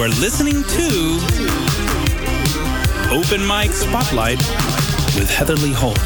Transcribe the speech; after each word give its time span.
You 0.00 0.06
are 0.06 0.18
listening 0.18 0.62
to 0.64 1.20
Open 3.12 3.46
Mic 3.46 3.70
Spotlight 3.72 4.38
with 5.14 5.28
Heatherleigh 5.28 5.74
Holt. 5.74 6.00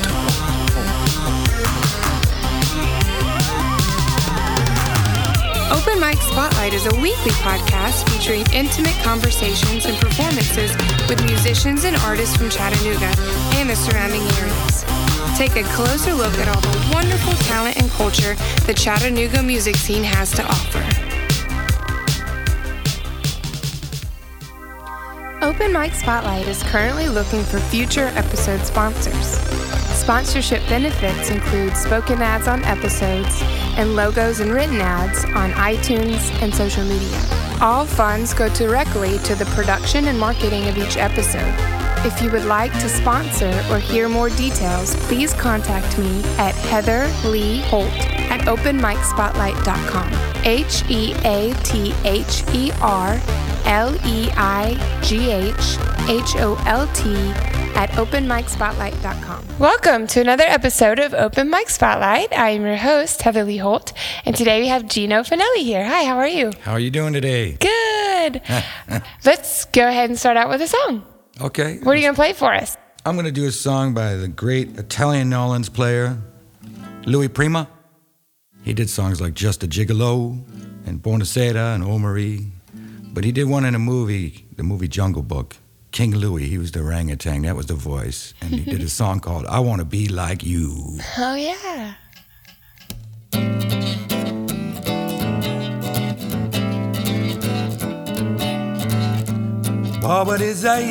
Open 5.70 6.00
Mic 6.00 6.18
Spotlight 6.22 6.74
is 6.74 6.86
a 6.86 6.94
weekly 6.96 7.30
podcast 7.38 8.10
featuring 8.10 8.44
intimate 8.52 9.00
conversations 9.04 9.86
and 9.86 9.96
performances 9.98 10.74
with 11.08 11.24
musicians 11.26 11.84
and 11.84 11.94
artists 11.98 12.36
from 12.36 12.50
Chattanooga 12.50 13.14
and 13.60 13.70
the 13.70 13.76
surrounding 13.76 14.22
areas. 14.42 14.84
Take 15.38 15.54
a 15.54 15.62
closer 15.72 16.14
look 16.14 16.34
at 16.38 16.48
all 16.48 16.60
the 16.60 16.90
wonderful 16.92 17.34
talent 17.46 17.76
and 17.76 17.88
culture 17.92 18.34
the 18.66 18.74
Chattanooga 18.74 19.40
music 19.40 19.76
scene 19.76 20.02
has 20.02 20.32
to 20.32 20.44
offer. 20.44 21.03
Open 25.44 25.74
Mic 25.74 25.92
Spotlight 25.92 26.48
is 26.48 26.62
currently 26.62 27.06
looking 27.06 27.42
for 27.42 27.58
future 27.58 28.10
episode 28.14 28.64
sponsors. 28.64 29.26
Sponsorship 29.94 30.66
benefits 30.70 31.28
include 31.28 31.76
spoken 31.76 32.22
ads 32.22 32.48
on 32.48 32.64
episodes 32.64 33.42
and 33.76 33.94
logos 33.94 34.40
and 34.40 34.50
written 34.50 34.80
ads 34.80 35.26
on 35.26 35.50
iTunes 35.52 36.32
and 36.40 36.54
social 36.54 36.82
media. 36.84 37.20
All 37.60 37.84
funds 37.84 38.32
go 38.32 38.48
directly 38.54 39.18
to 39.18 39.34
the 39.34 39.44
production 39.54 40.06
and 40.06 40.18
marketing 40.18 40.66
of 40.66 40.78
each 40.78 40.96
episode. 40.96 41.54
If 42.06 42.22
you 42.22 42.30
would 42.30 42.46
like 42.46 42.72
to 42.80 42.88
sponsor 42.88 43.52
or 43.70 43.78
hear 43.78 44.08
more 44.08 44.30
details, 44.30 44.96
please 45.08 45.34
contact 45.34 45.98
me 45.98 46.22
at 46.38 46.54
Heather 46.54 47.06
Lee 47.28 47.60
Holt 47.64 48.13
at 48.34 48.40
openmicspotlight.com. 48.48 50.10
H 50.44 50.82
E 50.90 51.14
A 51.24 51.54
T 51.62 51.94
H 52.04 52.42
E 52.52 52.72
R 52.80 53.20
L 53.64 53.94
E 54.04 54.28
I 54.36 55.00
G 55.02 55.30
H 55.30 55.78
H 56.08 56.34
O 56.42 56.60
L 56.66 56.86
T 56.88 57.14
at 57.76 57.90
openmicspotlight.com. 57.90 59.44
Welcome 59.60 60.08
to 60.08 60.20
another 60.20 60.42
episode 60.44 60.98
of 60.98 61.14
Open 61.14 61.48
Mic 61.48 61.70
Spotlight. 61.70 62.32
I 62.32 62.50
am 62.50 62.62
your 62.62 62.76
host, 62.76 63.20
Heatherleigh 63.20 63.60
Holt, 63.60 63.92
and 64.24 64.34
today 64.34 64.60
we 64.60 64.66
have 64.66 64.88
Gino 64.88 65.22
Finelli 65.22 65.62
here. 65.62 65.84
Hi, 65.84 66.04
how 66.04 66.16
are 66.16 66.28
you? 66.28 66.50
How 66.62 66.72
are 66.72 66.80
you 66.80 66.90
doing 66.90 67.12
today? 67.12 67.52
Good. 67.60 68.42
Let's 69.24 69.66
go 69.66 69.86
ahead 69.88 70.10
and 70.10 70.18
start 70.18 70.36
out 70.36 70.48
with 70.48 70.60
a 70.60 70.66
song. 70.66 71.04
Okay. 71.40 71.78
What 71.78 71.92
are 71.92 71.96
you 71.96 72.02
going 72.02 72.14
to 72.14 72.20
play 72.20 72.32
for 72.32 72.52
us? 72.52 72.76
I'm 73.06 73.14
going 73.14 73.26
to 73.26 73.32
do 73.32 73.46
a 73.46 73.52
song 73.52 73.94
by 73.94 74.16
the 74.16 74.28
great 74.28 74.76
Italian 74.76 75.30
Nolans 75.30 75.68
player, 75.68 76.18
Louis 77.06 77.28
Prima. 77.28 77.68
He 78.64 78.72
did 78.72 78.88
songs 78.88 79.20
like 79.20 79.34
Just 79.34 79.62
a 79.62 79.66
Gigolo 79.66 80.42
and 80.86 81.02
Buonasera 81.02 81.74
and 81.74 81.84
O 81.84 81.98
Marie. 81.98 82.50
But 83.12 83.22
he 83.22 83.30
did 83.30 83.44
one 83.44 83.64
in 83.64 83.74
a 83.74 83.78
movie, 83.78 84.46
the 84.56 84.62
movie 84.62 84.88
Jungle 84.88 85.22
Book. 85.22 85.56
King 85.92 86.16
Louis, 86.16 86.48
he 86.48 86.58
was 86.58 86.72
the 86.72 86.80
orangutan, 86.80 87.42
that 87.42 87.54
was 87.54 87.66
the 87.66 87.74
voice. 87.74 88.34
And 88.40 88.50
he 88.52 88.64
did 88.64 88.80
a 88.80 88.88
song 89.00 89.20
called 89.20 89.46
I 89.46 89.60
Want 89.60 89.80
to 89.80 89.84
Be 89.84 90.08
Like 90.08 90.42
You. 90.42 90.98
Oh, 91.18 91.34
yeah. 91.34 91.94
Baba 100.00 100.38
de 100.38 100.52
Zai, 100.54 100.82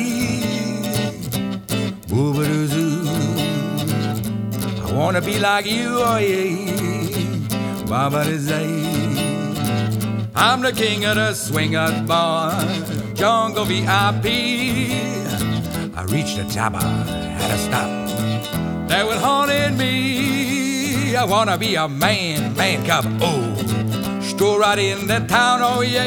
Booba 2.08 2.44
de 2.44 2.66
Zoo. 2.66 3.02
I 4.86 4.92
wanna 4.92 5.20
be 5.20 5.38
like 5.38 5.66
you, 5.66 5.98
oh 5.98 6.18
yeah. 6.18 6.83
De 7.86 8.38
Zai. 8.38 8.64
I'm 10.34 10.62
the 10.62 10.72
king 10.72 11.04
of 11.04 11.16
the 11.16 11.34
swingers 11.34 12.00
bar, 12.02 12.50
jungle 13.14 13.64
VIP. 13.64 14.26
I 15.96 16.04
reached 16.08 16.36
the 16.36 16.44
top, 16.48 16.74
I 16.74 16.82
had 16.82 17.50
to 17.50 17.58
stop. 17.58 18.88
That 18.88 19.06
was 19.06 19.20
haunting 19.20 19.76
me. 19.76 21.14
I 21.14 21.24
wanna 21.24 21.58
be 21.58 21.74
a 21.74 21.86
man, 21.86 22.56
man 22.56 22.84
cub, 22.86 23.04
oh. 23.20 24.20
Stroll 24.22 24.58
right 24.58 24.78
in 24.78 25.06
the 25.06 25.20
town, 25.28 25.60
oh 25.62 25.82
yeah, 25.82 26.04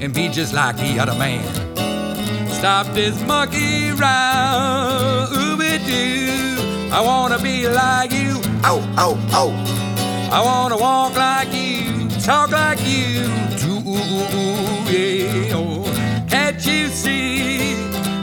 and 0.00 0.14
be 0.14 0.28
just 0.28 0.54
like 0.54 0.76
the 0.76 0.98
other 1.00 1.18
man. 1.18 1.44
Stop 2.48 2.86
this 2.94 3.20
monkey 3.26 3.90
round, 3.90 5.34
ooby 5.34 5.84
doo. 5.84 6.90
I 6.92 7.00
wanna 7.00 7.38
be 7.38 7.68
like 7.68 8.12
you, 8.12 8.40
oh, 8.64 8.82
oh, 8.96 9.18
oh. 9.32 9.85
I 10.28 10.42
wanna 10.44 10.76
walk 10.76 11.16
like 11.16 11.52
you, 11.52 12.08
talk 12.20 12.50
like 12.50 12.80
you, 12.84 13.24
too, 13.56 13.80
yeah. 14.90 15.54
Oh. 15.54 15.84
Can't 16.28 16.66
you 16.66 16.88
see? 16.88 17.76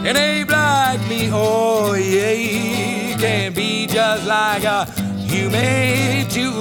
It 0.05 0.17
ain't 0.17 0.49
like 0.49 0.99
me, 1.07 1.29
oh 1.31 1.93
yeah. 1.93 3.15
Can't 3.17 3.55
be 3.55 3.87
just 3.87 4.25
like 4.27 4.65
a 4.65 4.85
human, 5.17 6.27
too, 6.27 6.51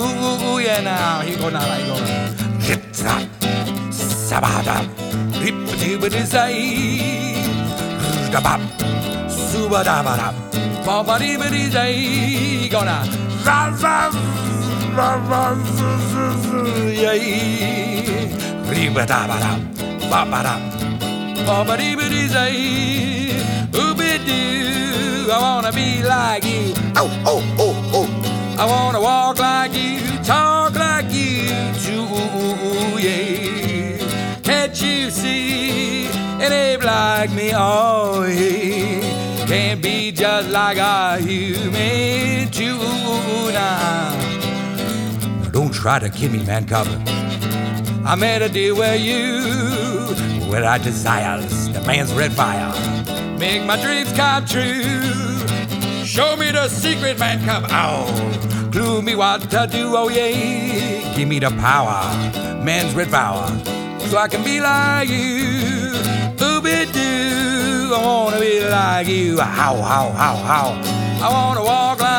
yeah. 0.61 0.81
Now, 0.81 1.21
here 1.21 1.35
you 1.35 1.39
go 1.39 1.51
now, 1.51 1.61
here 1.61 1.87
go. 1.87 1.97
Rip-trap, 2.69 3.27
sabada, 3.91 4.87
rip-a-doo-ba-doo-say. 5.43 6.55
Rudabap, 8.01 8.61
subadabadap, 9.29 10.35
bobadibadizay, 10.87 12.71
gonna 12.71 13.05
raz, 13.45 13.83
raz, 13.83 13.83
raz, 13.83 14.15
raz, 14.15 14.15
raz, 14.15 14.15
yay. 14.15 14.21
Ribadabadap, 14.21 14.21
babadap, 14.21 14.21
bobadibadizay, 14.23 14.33
oobidoo. 14.33 14.52
I 25.33 25.39
wanna 25.41 25.73
be 25.73 26.03
like 26.03 26.45
you. 26.45 26.75
Oh, 26.95 27.11
oh, 27.25 27.43
oh, 27.59 27.91
oh. 27.95 28.57
I 28.59 28.67
wanna 28.67 29.01
walk 29.01 29.39
like 29.39 29.73
you, 29.73 29.99
talk 30.23 30.75
like 30.75 31.07
you, 31.11 31.49
too, 31.81 32.07
yeah. 33.01 33.97
Can't 34.43 34.83
you 34.83 35.11
see? 35.11 36.05
It 36.05 36.53
ain't 36.53 36.85
like 36.85 37.31
me, 37.33 37.53
oh 37.55 38.25
yeah. 38.25 39.47
Can't 39.47 39.81
be 39.81 40.13
just 40.13 40.51
like 40.51 40.77
a 40.77 41.19
human 41.19 42.51
too 42.51 42.77
now. 43.53 44.22
Don't 45.53 45.73
try 45.73 45.99
to 45.99 46.09
kill 46.09 46.33
me, 46.33 46.43
man, 46.47 46.67
cover. 46.67 46.99
I 48.07 48.15
made 48.15 48.41
a 48.41 48.49
deal 48.49 48.75
with 48.75 49.01
you, 49.03 50.51
where 50.51 50.65
I 50.65 50.79
desires 50.79 51.69
the 51.69 51.83
man's 51.83 52.11
red 52.15 52.33
fire. 52.33 52.73
Make 53.39 53.67
my 53.67 53.81
dreams 53.83 54.11
come 54.13 54.47
true. 54.47 54.83
Show 56.07 56.37
me 56.37 56.53
the 56.53 56.69
secret, 56.69 57.19
man, 57.19 57.45
come 57.45 57.67
out. 57.67 58.09
Clue 58.73 59.03
me 59.03 59.15
what 59.15 59.43
to 59.51 59.69
do, 59.71 59.95
oh 59.95 60.09
yeah. 60.09 61.15
Give 61.15 61.29
me 61.29 61.39
the 61.39 61.51
power, 61.51 62.01
man's 62.65 62.95
red 62.95 63.11
power, 63.11 63.47
so 64.09 64.17
I 64.17 64.29
can 64.29 64.43
be 64.43 64.59
like 64.59 65.11
you. 65.11 65.93
Ooby 66.41 66.91
doo, 66.95 67.95
I 67.95 68.01
wanna 68.03 68.41
be 68.41 68.67
like 68.71 69.07
you. 69.07 69.39
How, 69.39 69.77
how, 69.77 70.11
how, 70.13 70.37
how. 70.37 71.03
I 71.23 71.31
wanna 71.31 71.63
walk 71.63 72.01
like 72.01 72.12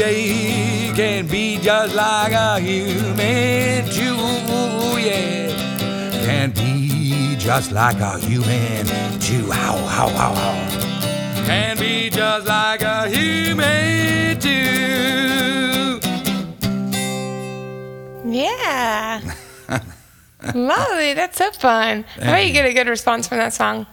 yeah. 0.00 0.94
Can't 0.94 1.30
be 1.30 1.58
just 1.58 1.94
like 1.94 2.32
a 2.32 2.60
human, 2.60 3.84
too, 3.90 4.16
yeah. 4.98 6.24
Can't 6.24 6.54
be 6.54 7.36
just 7.36 7.72
like 7.72 8.00
a 8.00 8.18
human, 8.18 8.86
too, 9.20 9.50
how, 9.50 9.76
how, 9.86 10.08
how, 10.08 10.34
how. 10.34 10.80
Can 11.46 11.78
be 11.78 12.10
just 12.10 12.46
like 12.46 12.82
a 12.82 13.08
human 13.08 14.38
too. 14.38 16.00
Yeah. 18.24 19.20
Lovely. 20.54 21.14
That's 21.14 21.36
so 21.38 21.50
fun. 21.50 22.04
How 22.14 22.22
about 22.22 22.46
you 22.46 22.52
get 22.52 22.66
a 22.66 22.72
good 22.72 22.86
response 22.86 23.26
from 23.26 23.38
that 23.38 23.52
song? 23.52 23.86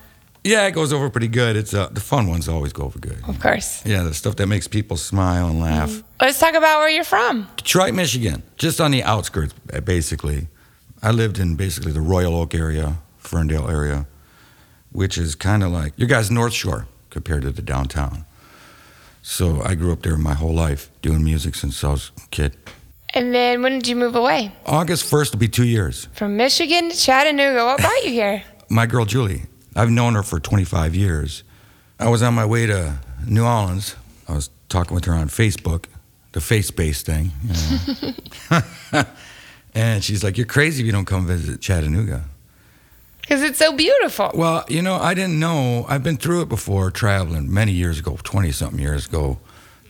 Yeah, 0.44 0.66
it 0.68 0.72
goes 0.72 0.94
over 0.94 1.10
pretty 1.10 1.28
good. 1.28 1.56
It's 1.56 1.74
uh, 1.74 1.88
the 1.90 2.00
fun 2.00 2.28
ones 2.28 2.48
always 2.48 2.72
go 2.74 2.84
over 2.84 3.00
good. 3.00 3.22
Of 3.28 3.40
course. 3.40 3.86
Yeah, 3.86 4.04
the 4.04 4.14
stuff 4.14 4.36
that 4.38 4.48
makes 4.48 4.68
people 4.68 4.96
smile 4.98 5.48
and 5.48 5.60
laugh. 5.60 6.04
Let's 6.22 6.40
talk 6.40 6.54
about 6.56 6.80
where 6.80 6.90
you're 6.90 7.04
from. 7.04 7.48
Detroit, 7.58 7.94
Michigan, 7.94 8.44
just 8.58 8.80
on 8.80 8.92
the 8.92 9.04
outskirts, 9.04 9.54
uh, 9.74 9.82
basically. 9.82 10.48
I 11.04 11.12
lived 11.12 11.38
in 11.38 11.56
basically 11.56 11.92
the 11.92 12.02
Royal 12.02 12.36
Oak 12.36 12.56
area, 12.56 12.98
Ferndale 13.18 13.70
area, 13.70 14.08
which 14.92 15.18
is 15.18 15.36
kind 15.36 15.64
of 15.64 15.72
like 15.72 15.94
your 15.98 16.08
guys' 16.08 16.32
North 16.32 16.54
Shore 16.54 16.88
compared 17.10 17.42
to 17.44 17.52
the 17.52 17.62
downtown. 17.62 18.26
So 19.22 19.62
I 19.64 19.76
grew 19.76 19.92
up 19.92 20.02
there 20.04 20.18
my 20.18 20.34
whole 20.34 20.54
life, 20.54 20.90
doing 21.02 21.24
music 21.24 21.56
since 21.56 21.84
I 21.84 21.90
was 21.90 22.12
a 22.24 22.28
kid. 22.30 22.56
And 23.14 23.34
then 23.34 23.62
when 23.62 23.74
did 23.74 23.88
you 23.88 23.96
move 23.96 24.16
away? 24.16 24.52
August 24.66 25.12
1st 25.12 25.32
will 25.34 25.40
be 25.40 25.48
two 25.48 25.66
years. 25.66 26.08
From 26.14 26.38
Michigan 26.38 26.90
to 26.90 26.96
Chattanooga. 26.96 27.66
What 27.66 27.80
brought 27.80 28.04
you 28.04 28.12
here? 28.12 28.44
My 28.70 28.86
girl 28.86 29.06
Julie, 29.06 29.44
I've 29.78 29.92
known 29.92 30.16
her 30.16 30.24
for 30.24 30.40
25 30.40 30.96
years. 30.96 31.44
I 32.00 32.10
was 32.10 32.24
on 32.24 32.34
my 32.34 32.46
way 32.46 32.66
to 32.66 32.98
New 33.28 33.46
Orleans. 33.46 33.96
I 34.28 34.34
was 34.34 34.50
talking 34.70 34.96
with 34.96 35.06
her 35.06 35.14
on 35.14 35.30
Facebook, 35.30 35.86
the 36.32 36.42
face-based 36.42 37.06
thing. 37.06 37.32
you 37.44 38.14
know. 38.92 39.04
and 39.76 40.04
she's 40.04 40.24
like, 40.24 40.36
"You're 40.38 40.48
crazy 40.48 40.82
if 40.82 40.86
you 40.88 40.92
don't 40.92 41.06
come 41.06 41.28
visit 41.28 41.62
Chattanooga." 41.62 42.24
Because 43.22 43.44
it's 43.44 43.60
so 43.60 43.76
beautiful. 43.76 44.32
Well, 44.34 44.66
you 44.68 44.82
know, 44.82 44.96
I 44.96 45.14
didn't 45.14 45.40
know. 45.40 45.86
I've 45.88 46.04
been 46.04 46.18
through 46.18 46.42
it 46.42 46.50
before, 46.50 46.90
traveling 46.90 47.54
many 47.54 47.72
years 47.72 48.00
ago, 48.00 48.18
twenty 48.24 48.52
something 48.52 48.80
years 48.80 49.06
ago, 49.08 49.38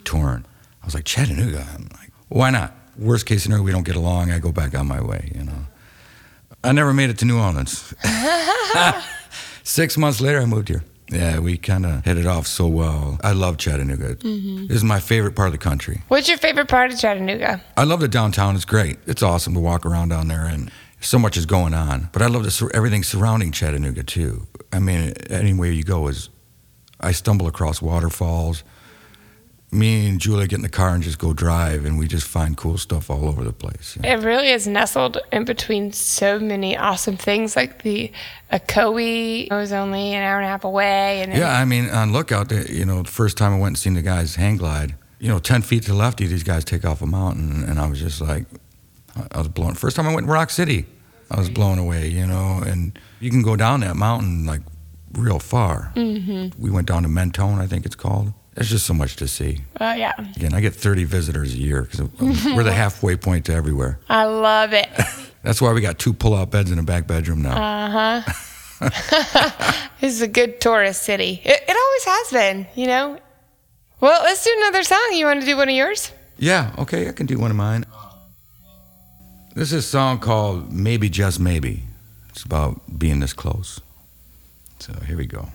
touring. 0.04 0.44
I 0.81 0.86
was 0.86 0.95
like 0.95 1.06
Chattanooga. 1.06 1.66
I'm 1.74 1.89
like, 2.00 2.12
why 2.28 2.50
not? 2.50 2.74
Worst 2.98 3.25
case 3.25 3.44
scenario, 3.44 3.63
we 3.63 3.72
don't 3.72 3.86
get 3.86 3.95
along. 3.95 4.31
I 4.31 4.39
go 4.39 4.51
back 4.51 4.75
on 4.75 4.88
my 4.88 5.01
way. 5.01 5.31
You 5.34 5.44
know. 5.44 5.66
I 6.63 6.74
never 6.74 6.94
made 6.94 7.10
it 7.10 7.19
to 7.19 7.25
New 7.25 7.39
Orleans. 7.39 7.94
Six 9.68 9.98
months 9.98 10.22
later, 10.22 10.40
I 10.40 10.46
moved 10.46 10.69
here. 10.69 10.86
Yeah, 11.12 11.40
we 11.40 11.58
kind 11.58 11.86
of 11.86 12.06
hit 12.06 12.18
it 12.18 12.25
off 12.25 12.48
so 12.48 12.68
well. 12.68 13.19
I 13.22 13.34
love 13.34 13.58
Chattanooga. 13.58 14.16
Mm-hmm. 14.16 14.68
This 14.68 14.78
is 14.78 14.84
my 14.86 15.02
favorite 15.02 15.36
part 15.36 15.48
of 15.48 15.52
the 15.52 15.58
country. 15.58 16.04
What's 16.08 16.30
your 16.30 16.38
favorite 16.38 16.69
part 16.69 16.94
of 16.94 16.98
Chattanooga? 16.98 17.62
I 17.75 17.84
love 17.84 18.00
the 18.00 18.08
downtown. 18.08 18.56
It's 18.56 18.64
great. 18.64 18.98
It's 19.08 19.22
awesome 19.22 19.54
to 19.56 19.60
walk 19.60 19.86
around 19.86 20.08
down 20.08 20.30
there, 20.30 20.46
and 20.46 20.72
so 21.02 21.19
much 21.19 21.36
is 21.36 21.46
going 21.46 21.74
on. 21.74 22.08
But 22.14 22.22
I 22.22 22.28
love 22.28 22.44
the, 22.44 22.72
everything 22.74 23.04
surrounding 23.04 23.52
Chattanooga 23.52 24.04
too. 24.04 24.48
I 24.72 24.80
mean, 24.80 25.12
anywhere 25.30 25.70
you 25.70 25.84
go 25.84 26.08
is, 26.08 26.30
I 27.02 27.12
stumble 27.12 27.48
across 27.48 27.81
waterfalls. 27.81 28.63
Me 29.77 30.09
and 30.09 30.19
Julia 30.19 30.47
get 30.47 30.56
in 30.56 30.63
the 30.63 30.69
car 30.69 30.89
and 30.89 31.03
just 31.03 31.19
go 31.19 31.33
drive, 31.33 31.85
and 31.85 32.00
we 32.00 32.07
just 32.07 32.27
find 32.27 32.57
cool 32.57 32.77
stuff 32.77 33.09
all 33.12 33.27
over 33.27 33.44
the 33.44 33.53
place. 33.53 33.97
It 34.03 34.24
really 34.24 34.50
is 34.50 34.68
nestled 34.68 35.19
in 35.31 35.45
between 35.45 35.91
so 35.94 36.39
many 36.39 36.75
awesome 36.75 37.15
things, 37.15 37.56
like 37.56 37.83
the 37.83 38.12
Ocoee 38.51 39.51
was 39.51 39.71
only 39.71 40.13
an 40.13 40.24
hour 40.24 40.38
and 40.38 40.45
a 40.45 40.50
half 40.50 40.63
away, 40.63 41.21
and 41.21 41.31
Yeah, 41.31 41.51
I 41.51 41.65
mean, 41.65 41.89
on 41.89 42.12
Lookout, 42.12 42.51
you 42.69 42.85
know, 42.85 43.03
the 43.03 43.12
first 43.12 43.38
time 43.38 43.53
I 43.53 43.59
went 43.59 43.71
and 43.71 43.77
seen 43.77 43.94
the 43.94 44.01
guys 44.01 44.35
hang 44.35 44.57
glide, 44.57 44.95
you 45.19 45.29
know, 45.29 45.38
10 45.39 45.62
feet 45.62 45.83
to 45.83 45.91
the 45.91 45.97
left, 45.97 46.18
these 46.18 46.44
guys 46.44 46.65
take 46.65 46.83
off 46.83 47.01
a 47.01 47.06
mountain, 47.06 47.63
and 47.63 47.79
I 47.79 47.88
was 47.88 48.00
just 48.00 48.19
like, 48.19 48.45
I 49.31 49.38
was 49.38 49.47
blown. 49.47 49.75
First 49.75 49.95
time 49.95 50.07
I 50.07 50.13
went 50.13 50.25
to 50.25 50.33
Rock 50.33 50.50
City, 50.50 50.88
I 51.29 51.38
was 51.38 51.50
blown 51.50 51.77
away, 51.77 52.07
you 52.07 52.25
know, 52.25 52.63
and 52.65 52.97
you 53.19 53.29
can 53.29 53.44
go 53.44 53.56
down 53.56 53.81
that 53.81 53.95
mountain 53.95 54.45
like 54.45 54.62
real 55.13 55.39
far. 55.39 55.91
Mm-hmm. 55.95 56.62
We 56.62 56.71
went 56.71 56.88
down 56.88 57.03
to 57.03 57.09
Mentone, 57.09 57.59
I 57.59 57.68
think 57.68 57.85
it's 57.85 57.95
called. 57.95 58.33
There's 58.57 58.71
just 58.71 58.88
so 58.88 58.95
much 58.95 59.18
to 59.18 59.27
see. 59.27 59.59
Oh, 59.80 59.94
yeah, 59.94 60.13
Again, 60.36 60.56
I 60.56 60.62
get 60.62 60.74
30 60.74 61.04
visitors 61.04 61.54
a 61.54 61.57
year 61.57 61.83
because 61.83 62.09
we're 62.19 62.63
the 62.63 62.74
halfway 62.74 63.15
point 63.15 63.45
to 63.45 63.54
everywhere. 63.54 64.00
I 64.09 64.24
love 64.24 64.74
it. 64.74 64.89
That's 65.44 65.62
why 65.62 65.74
we 65.74 65.81
got 65.81 66.00
two 66.00 66.12
pull-out 66.12 66.50
beds 66.50 66.71
in 66.71 66.80
a 66.80 66.83
back 66.83 67.06
bedroom 67.06 67.44
now. 67.44 67.56
Uh 67.56 68.21
huh. 68.81 68.89
this 70.01 70.12
is 70.12 70.21
a 70.24 70.27
good 70.27 70.59
tourist 70.59 71.04
city. 71.04 71.39
It, 71.45 71.65
it 71.68 71.77
always 71.77 72.04
has 72.06 72.31
been, 72.31 72.68
you 72.74 72.88
know. 72.88 73.19
Well, 74.00 74.24
let's 74.24 74.44
do 74.44 74.51
another 74.57 74.81
song. 74.81 75.07
You 75.13 75.27
want 75.27 75.42
to 75.42 75.45
do 75.45 75.56
one 75.56 75.69
of 75.69 75.75
yours? 75.75 76.12
Yeah, 76.39 76.74
okay, 76.80 77.10
I 77.10 77.12
can 77.12 77.27
do 77.27 77.38
one 77.38 77.51
of 77.51 77.57
mine. 77.57 77.86
This 79.53 79.71
is 79.71 79.86
a 79.86 79.88
song 79.88 80.18
called 80.18 80.74
Maybe 80.74 81.10
Just 81.10 81.39
Maybe. 81.39 81.83
It's 82.30 82.42
about 82.42 82.98
being 82.98 83.19
this 83.19 83.33
close. 83.33 83.80
So 84.80 84.94
here 85.06 85.18
we 85.18 85.27
go. 85.27 85.48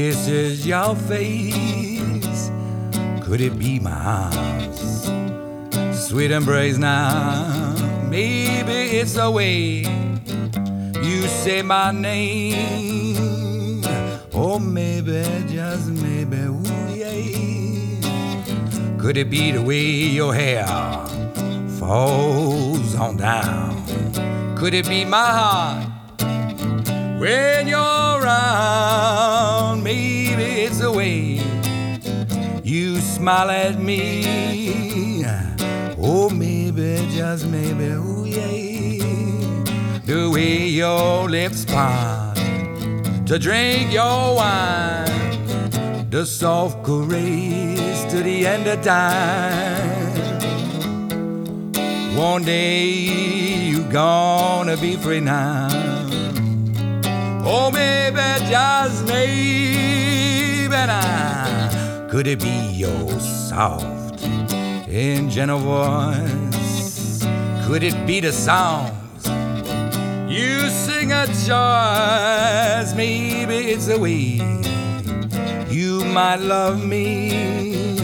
Kisses 0.00 0.66
your 0.66 0.96
face? 0.96 2.50
Could 3.22 3.42
it 3.42 3.58
be 3.58 3.78
my 3.78 3.92
arms? 3.92 5.10
Sweet 6.08 6.30
embrace 6.30 6.78
now. 6.78 7.74
Maybe 8.08 8.78
it's 8.98 9.12
the 9.12 9.30
way 9.30 9.84
you 11.06 11.28
say 11.42 11.60
my 11.60 11.92
name. 11.92 13.84
Or 14.32 14.58
maybe, 14.58 15.22
just 15.48 15.88
maybe, 15.90 16.38
ooh, 16.48 16.62
yeah. 17.02 17.98
Could 18.98 19.18
it 19.18 19.28
be 19.28 19.52
the 19.52 19.60
way 19.60 19.84
your 20.20 20.34
hair 20.34 20.66
falls 21.78 22.94
on 22.94 23.18
down? 23.18 23.84
Could 24.56 24.72
it 24.72 24.88
be 24.88 25.04
my 25.04 25.30
heart? 25.40 25.86
When 27.20 27.68
you're 27.68 28.16
around, 28.22 29.39
maybe 29.82 30.62
it's 30.62 30.78
the 30.78 30.92
way 30.92 31.40
you 32.62 33.00
smile 33.00 33.50
at 33.50 33.78
me. 33.78 35.24
Oh, 36.02 36.30
maybe, 36.30 37.06
just 37.10 37.46
maybe, 37.46 37.92
oh 37.92 38.24
yeah. 38.24 39.00
The 40.04 40.30
way 40.32 40.66
your 40.66 41.28
lips 41.28 41.64
part 41.64 42.36
to 43.26 43.38
drink 43.38 43.92
your 43.92 44.36
wine, 44.36 46.08
the 46.10 46.24
soft 46.24 46.82
caress 46.84 48.04
to 48.12 48.22
the 48.22 48.46
end 48.46 48.66
of 48.66 48.82
time. 48.82 50.00
One 52.16 52.44
day 52.44 52.84
you 52.84 53.84
gonna 53.84 54.76
be 54.76 54.96
free 54.96 55.20
now. 55.20 55.99
Oh, 57.42 57.70
maybe, 57.70 58.20
just 58.50 59.06
maybe 59.06 60.68
now. 60.68 62.08
Could 62.10 62.26
it 62.26 62.40
be 62.40 62.72
your 62.72 63.08
soft 63.18 64.22
and 64.88 65.30
gentle 65.30 65.58
voice? 65.58 67.24
Could 67.66 67.82
it 67.82 68.06
be 68.06 68.20
the 68.20 68.32
songs 68.32 69.26
you 70.28 70.68
sing 70.68 71.12
at 71.12 71.28
joys? 71.28 72.94
Maybe 72.94 73.72
it's 73.72 73.86
the 73.86 73.98
way 73.98 74.40
you 75.70 76.04
might 76.04 76.40
love 76.40 76.84
me. 76.84 77.98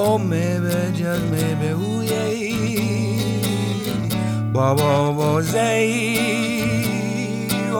Oh, 0.00 0.16
maybe, 0.16 0.96
just 0.96 1.24
maybe, 1.24 1.68
ooh, 1.72 2.02
yeah. 2.02 2.28
Bo, 4.52 4.76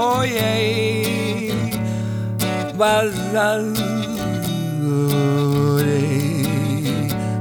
oh 0.01 0.23
yeah, 0.23 1.81
Bazazure, 2.79 3.91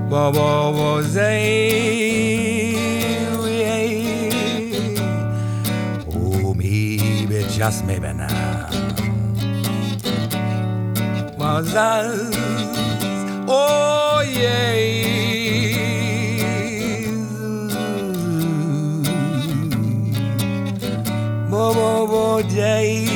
Baba 0.09 0.47
Oh, 6.09 6.53
maybe, 6.55 7.43
just 7.55 7.85
maybe 7.85 8.13
now. 8.13 8.67
Bo 21.57 21.73
bo 21.73 22.05
bo 22.05 22.41
day. 22.43 23.07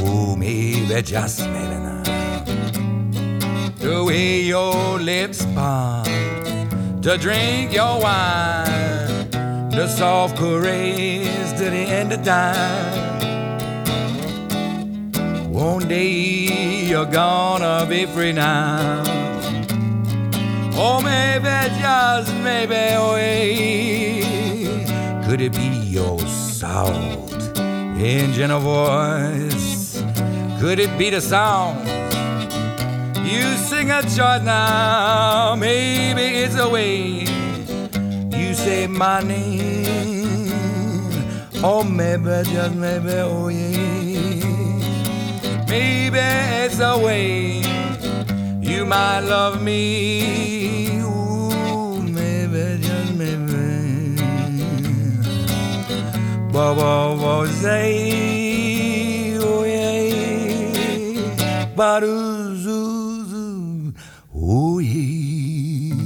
Oh, 0.00 0.34
maybe 0.34 1.02
just 1.02 1.40
maybe 1.52 1.76
now. 1.76 2.02
The 3.76 4.02
way 4.02 4.40
your 4.40 4.98
lips 4.98 5.44
part 5.54 6.06
to 7.02 7.18
drink 7.18 7.74
your 7.74 8.00
wine, 8.00 9.30
the 9.68 9.86
soft 9.86 10.38
caress 10.38 11.52
to 11.58 11.64
the 11.68 11.84
end 12.00 12.14
of 12.14 12.24
time. 12.24 13.20
One 15.52 15.86
day 15.86 16.86
you're 16.88 17.12
gonna 17.12 17.84
be 17.86 18.06
free 18.06 18.32
now. 18.32 19.21
Or 20.76 21.02
maybe, 21.02 21.48
just 21.80 22.34
maybe, 22.36 22.94
away. 22.94 24.22
Could 25.24 25.40
it 25.40 25.52
be 25.52 25.68
your 25.68 26.18
sound? 26.20 27.32
and 28.04 28.32
gentle 28.32 28.60
voice? 28.60 30.02
Could 30.60 30.80
it 30.80 30.96
be 30.98 31.10
the 31.10 31.20
sound? 31.20 31.86
you 33.24 33.42
sing 33.56 33.90
a 33.90 34.02
church 34.02 34.42
now? 34.42 35.54
Maybe 35.56 36.22
it's 36.42 36.56
the 36.56 36.68
way 36.68 37.26
you 38.36 38.54
say 38.54 38.86
my 38.88 39.22
name. 39.22 40.52
Or 41.62 41.84
maybe, 41.84 42.42
just 42.50 42.74
maybe, 42.74 43.12
oh 43.20 43.48
yeah. 43.48 43.68
Maybe 45.68 46.18
it's 46.18 46.78
the 46.78 46.98
way 46.98 47.71
you 48.62 48.86
might 48.86 49.20
love 49.20 49.60
me, 49.60 50.98
ooh, 51.00 52.00
maybe, 52.00 52.78
just 52.80 53.12
maybe. 53.14 54.16
Whoa, 56.52 56.74
whoa, 56.74 57.16
whoa, 57.20 57.46
say, 57.46 59.36
oh 59.38 59.64
yeah, 59.64 61.66
Baru, 61.74 62.54
zoo, 62.56 63.24
zoo, 63.24 63.94
oh 64.34 64.78
yeah. 64.78 65.96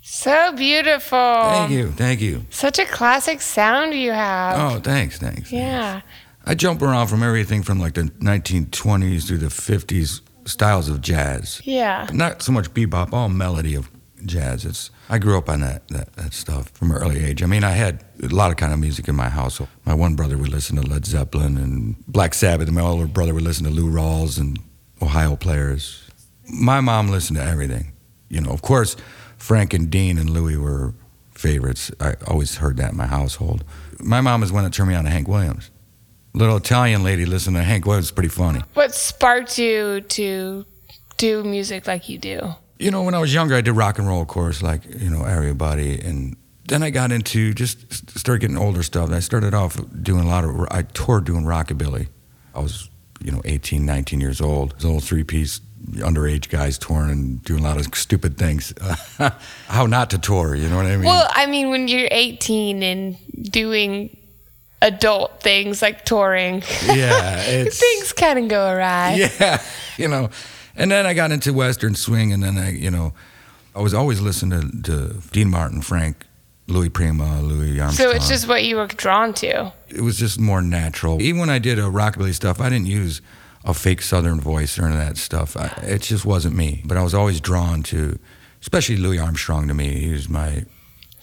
So 0.00 0.52
beautiful. 0.52 1.18
Thank 1.18 1.70
you, 1.72 1.92
thank 1.92 2.20
you. 2.22 2.46
Such 2.50 2.78
a 2.78 2.86
classic 2.86 3.42
sound 3.42 3.92
you 3.92 4.12
have. 4.12 4.58
Oh, 4.58 4.78
thanks, 4.80 5.18
thanks. 5.18 5.52
Yeah. 5.52 6.00
Thanks. 6.00 6.06
I 6.44 6.54
jump 6.54 6.82
around 6.82 7.06
from 7.08 7.22
everything 7.22 7.62
from 7.62 7.78
like 7.78 7.94
the 7.94 8.02
1920s 8.02 9.26
through 9.26 9.38
the 9.38 9.46
50s 9.46 10.20
styles 10.44 10.88
of 10.88 11.00
jazz. 11.00 11.60
Yeah. 11.64 12.08
Not 12.12 12.42
so 12.42 12.52
much 12.52 12.72
bebop, 12.74 13.12
all 13.12 13.28
melody 13.28 13.74
of 13.74 13.90
jazz. 14.24 14.64
It's 14.64 14.90
I 15.08 15.18
grew 15.18 15.36
up 15.36 15.48
on 15.48 15.60
that, 15.60 15.86
that 15.88 16.12
that 16.14 16.32
stuff 16.32 16.68
from 16.70 16.90
an 16.90 16.96
early 16.96 17.24
age. 17.24 17.42
I 17.42 17.46
mean, 17.46 17.64
I 17.64 17.72
had 17.72 18.04
a 18.22 18.28
lot 18.28 18.50
of 18.50 18.56
kind 18.56 18.72
of 18.72 18.78
music 18.78 19.08
in 19.08 19.14
my 19.14 19.28
household. 19.28 19.68
My 19.84 19.94
one 19.94 20.14
brother 20.14 20.38
would 20.38 20.48
listen 20.48 20.76
to 20.76 20.82
Led 20.82 21.04
Zeppelin 21.04 21.56
and 21.56 21.96
Black 22.06 22.34
Sabbath, 22.34 22.66
and 22.66 22.74
my 22.74 22.82
older 22.82 23.06
brother 23.06 23.34
would 23.34 23.42
listen 23.42 23.64
to 23.64 23.70
Lou 23.70 23.90
Rawls 23.90 24.38
and 24.38 24.58
Ohio 25.00 25.36
players. 25.36 26.08
My 26.48 26.80
mom 26.80 27.08
listened 27.08 27.38
to 27.38 27.44
everything. 27.44 27.92
You 28.28 28.40
know, 28.40 28.50
of 28.50 28.62
course, 28.62 28.96
Frank 29.36 29.74
and 29.74 29.90
Dean 29.90 30.18
and 30.18 30.30
Louie 30.30 30.56
were 30.56 30.94
favorites. 31.34 31.90
I 32.00 32.14
always 32.26 32.56
heard 32.56 32.76
that 32.78 32.92
in 32.92 32.96
my 32.96 33.06
household. 33.06 33.64
My 34.00 34.20
mom 34.20 34.42
is 34.42 34.52
one 34.52 34.64
that 34.64 34.72
turned 34.72 34.88
me 34.88 34.94
on 34.94 35.04
to 35.04 35.10
Hank 35.10 35.28
Williams. 35.28 35.70
Little 36.34 36.56
Italian 36.56 37.02
lady 37.02 37.26
listening 37.26 37.56
to 37.56 37.62
Hank 37.62 37.84
Williams 37.86 38.10
pretty 38.10 38.30
funny. 38.30 38.62
What 38.74 38.94
sparked 38.94 39.58
you 39.58 40.00
to 40.00 40.64
do 41.18 41.44
music 41.44 41.86
like 41.86 42.08
you 42.08 42.18
do? 42.18 42.54
You 42.78 42.90
know, 42.90 43.02
when 43.02 43.14
I 43.14 43.18
was 43.18 43.32
younger, 43.34 43.54
I 43.54 43.60
did 43.60 43.72
rock 43.72 43.98
and 43.98 44.08
roll, 44.08 44.22
of 44.22 44.28
course, 44.28 44.62
like, 44.62 44.82
you 45.00 45.10
know, 45.10 45.24
everybody. 45.24 46.00
And 46.00 46.36
then 46.66 46.82
I 46.82 46.90
got 46.90 47.12
into 47.12 47.52
just 47.52 48.18
started 48.18 48.40
getting 48.40 48.56
older 48.56 48.82
stuff. 48.82 49.10
I 49.10 49.20
started 49.20 49.52
off 49.52 49.78
doing 50.02 50.24
a 50.24 50.28
lot 50.28 50.44
of, 50.44 50.66
I 50.70 50.82
toured 50.82 51.24
doing 51.24 51.44
rockabilly. 51.44 52.08
I 52.54 52.60
was, 52.60 52.88
you 53.22 53.30
know, 53.30 53.42
18, 53.44 53.84
19 53.84 54.20
years 54.20 54.40
old. 54.40 54.74
Old 54.84 55.04
three 55.04 55.24
piece 55.24 55.60
underage 55.96 56.48
guys 56.48 56.78
touring 56.78 57.10
and 57.10 57.42
doing 57.44 57.60
a 57.60 57.68
lot 57.68 57.76
of 57.76 57.94
stupid 57.94 58.38
things. 58.38 58.72
How 59.68 59.86
not 59.86 60.10
to 60.10 60.18
tour, 60.18 60.54
you 60.54 60.68
know 60.68 60.76
what 60.76 60.86
I 60.86 60.96
mean? 60.96 61.04
Well, 61.04 61.28
I 61.30 61.46
mean, 61.46 61.70
when 61.70 61.88
you're 61.88 62.08
18 62.10 62.82
and 62.82 63.16
doing 63.50 64.16
adult 64.82 65.40
things 65.40 65.80
like 65.80 66.04
touring, 66.04 66.62
yeah, 66.84 67.40
it's. 67.46 67.80
things 67.80 68.12
kind 68.12 68.38
of 68.38 68.48
go 68.48 68.68
awry. 68.70 69.14
Yeah, 69.14 69.62
you 69.96 70.08
know. 70.08 70.30
And 70.74 70.90
then 70.90 71.06
I 71.06 71.14
got 71.14 71.32
into 71.32 71.52
Western 71.52 71.94
swing, 71.94 72.32
and 72.32 72.42
then 72.42 72.56
I, 72.58 72.72
you 72.72 72.90
know, 72.90 73.12
I 73.74 73.80
was 73.80 73.94
always 73.94 74.20
listening 74.20 74.82
to, 74.82 74.82
to 74.82 75.20
Dean 75.30 75.50
Martin, 75.50 75.82
Frank, 75.82 76.26
Louis 76.66 76.88
Prima, 76.88 77.42
Louis 77.42 77.78
Armstrong. 77.80 78.10
So 78.10 78.16
it's 78.16 78.28
just 78.28 78.48
what 78.48 78.64
you 78.64 78.76
were 78.76 78.86
drawn 78.86 79.34
to. 79.34 79.72
it 79.88 80.00
was 80.00 80.18
just 80.18 80.40
more 80.40 80.62
natural. 80.62 81.20
Even 81.20 81.40
when 81.40 81.50
I 81.50 81.58
did 81.58 81.78
a 81.78 81.82
rockabilly 81.82 82.34
stuff, 82.34 82.60
I 82.60 82.68
didn't 82.70 82.86
use 82.86 83.20
a 83.64 83.74
fake 83.74 84.02
Southern 84.02 84.40
voice 84.40 84.78
or 84.78 84.86
any 84.86 84.94
of 84.94 85.00
that 85.00 85.16
stuff. 85.18 85.56
I, 85.56 85.66
it 85.82 86.02
just 86.02 86.24
wasn't 86.24 86.56
me. 86.56 86.82
But 86.84 86.96
I 86.96 87.02
was 87.02 87.14
always 87.14 87.40
drawn 87.40 87.82
to, 87.84 88.18
especially 88.60 88.96
Louis 88.96 89.18
Armstrong. 89.18 89.68
To 89.68 89.74
me, 89.74 90.00
he 90.00 90.12
was 90.12 90.28
my. 90.28 90.64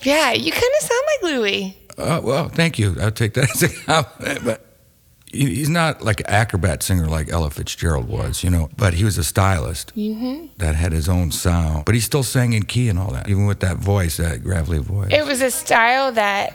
Yeah, 0.04 0.32
you 0.32 0.52
kind 0.52 0.64
of 0.80 0.88
sound 0.88 1.02
like 1.24 1.34
Louis. 1.34 1.78
Uh, 2.00 2.22
well, 2.24 2.50
thank 2.50 2.80
you. 2.80 2.96
I'll 3.00 3.12
take 3.12 3.34
that 3.36 3.50
as 3.52 3.64
a 3.64 3.70
compliment. 3.70 4.44
But 4.46 4.66
he's 5.32 5.70
not 5.70 6.02
like 6.02 6.22
an 6.22 6.26
acrobat 6.28 6.82
singer 6.82 7.06
like 7.08 7.30
Ella 7.30 7.50
Fitzgerald 7.52 8.08
was, 8.10 8.44
you 8.44 8.50
know. 8.50 8.70
But 8.78 8.94
he 8.96 9.04
was 9.04 9.18
a 9.18 9.24
stylist 9.24 9.92
hmm 9.92 10.46
that 10.58 10.76
had 10.76 10.92
his 10.92 11.08
own 11.10 11.32
sound. 11.32 11.86
But 11.86 11.96
he 11.96 12.02
still 12.02 12.24
sang 12.24 12.54
in 12.54 12.64
key 12.64 12.90
and 12.90 12.98
all 12.98 13.12
that, 13.12 13.30
even 13.30 13.46
with 13.46 13.60
that 13.60 13.78
voice, 13.78 14.18
that 14.18 14.44
gravelly 14.44 14.80
voice. 14.80 15.10
It 15.12 15.26
was 15.26 15.42
a 15.42 15.52
style 15.52 16.12
that 16.14 16.54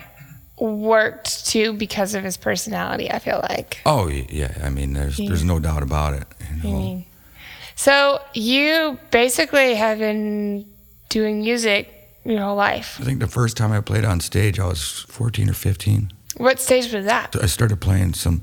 worked 0.58 1.46
too 1.46 1.72
because 1.72 2.14
of 2.14 2.22
his 2.24 2.36
personality. 2.36 3.10
I 3.10 3.18
feel 3.18 3.40
like. 3.48 3.78
oh 3.86 4.08
yeah, 4.08 4.56
I 4.62 4.70
mean, 4.70 4.92
there's 4.92 5.16
there's 5.18 5.44
no 5.44 5.58
doubt 5.60 5.82
about 5.82 6.14
it. 6.14 6.24
You 6.62 6.70
know? 6.70 6.78
mean- 6.78 7.04
So 7.76 8.20
you 8.34 8.98
basically 9.10 9.74
have 9.74 9.98
been 9.98 10.66
doing 11.08 11.40
music 11.42 11.90
your 12.24 12.40
whole 12.40 12.56
life. 12.56 12.98
I 13.00 13.04
think 13.04 13.20
the 13.20 13.26
first 13.26 13.56
time 13.56 13.72
I 13.72 13.80
played 13.80 14.04
on 14.04 14.20
stage, 14.20 14.58
I 14.58 14.66
was 14.66 15.04
14 15.08 15.50
or 15.50 15.54
15. 15.54 16.12
What 16.36 16.58
stage 16.60 16.92
was 16.92 17.04
that? 17.04 17.36
I 17.40 17.46
started 17.46 17.80
playing 17.80 18.14
some 18.14 18.42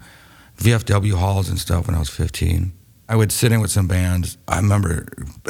VFW 0.57 1.13
halls 1.13 1.49
and 1.49 1.59
stuff 1.59 1.87
when 1.87 1.95
I 1.95 1.99
was 1.99 2.09
15. 2.09 2.73
I 3.09 3.15
would 3.15 3.31
sit 3.31 3.51
in 3.51 3.59
with 3.59 3.71
some 3.71 3.87
bands. 3.87 4.37
I 4.47 4.57
remember 4.57 5.07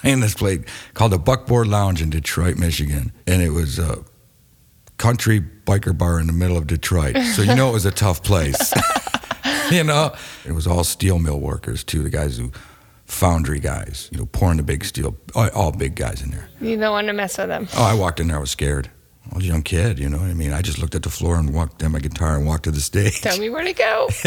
playing 0.00 0.20
this 0.20 0.34
place 0.34 0.64
called 0.94 1.12
the 1.12 1.18
Buckboard 1.18 1.68
Lounge 1.68 2.02
in 2.02 2.10
Detroit, 2.10 2.56
Michigan, 2.56 3.12
and 3.26 3.42
it 3.42 3.50
was 3.50 3.78
a 3.78 4.04
country 4.96 5.40
biker 5.40 5.96
bar 5.96 6.18
in 6.18 6.26
the 6.26 6.32
middle 6.32 6.56
of 6.56 6.66
Detroit. 6.66 7.16
So 7.34 7.42
you 7.42 7.54
know 7.54 7.68
it 7.70 7.72
was 7.72 7.86
a 7.86 7.92
tough 7.92 8.22
place. 8.24 8.72
you 9.70 9.84
know, 9.84 10.12
it 10.44 10.52
was 10.52 10.66
all 10.66 10.82
steel 10.82 11.18
mill 11.18 11.38
workers 11.38 11.84
too. 11.84 12.02
The 12.02 12.10
guys 12.10 12.36
who 12.38 12.50
foundry 13.08 13.58
guys, 13.58 14.08
you 14.12 14.18
know, 14.18 14.26
pouring 14.26 14.58
the 14.58 14.62
big 14.62 14.84
steel, 14.84 15.16
all, 15.34 15.48
all 15.54 15.72
big 15.72 15.96
guys 15.96 16.22
in 16.22 16.30
there. 16.30 16.48
You 16.60 16.76
don't 16.76 16.92
want 16.92 17.06
to 17.08 17.12
mess 17.12 17.38
with 17.38 17.48
them. 17.48 17.66
Oh, 17.74 17.82
I 17.84 17.94
walked 17.94 18.20
in 18.20 18.28
there. 18.28 18.36
I 18.36 18.40
was 18.40 18.50
scared. 18.50 18.90
I 19.30 19.34
was 19.34 19.44
a 19.44 19.48
young 19.48 19.62
kid, 19.62 19.98
you 19.98 20.08
know 20.08 20.18
what 20.18 20.28
I 20.30 20.34
mean? 20.34 20.52
I 20.52 20.62
just 20.62 20.78
looked 20.78 20.94
at 20.94 21.02
the 21.02 21.10
floor 21.10 21.36
and 21.36 21.52
walked 21.52 21.78
down 21.80 21.92
my 21.92 21.98
guitar 21.98 22.36
and 22.36 22.46
walked 22.46 22.64
to 22.64 22.70
the 22.70 22.80
stage. 22.80 23.20
Tell 23.20 23.36
me 23.38 23.50
where 23.50 23.62
to 23.64 23.72
go. 23.74 24.08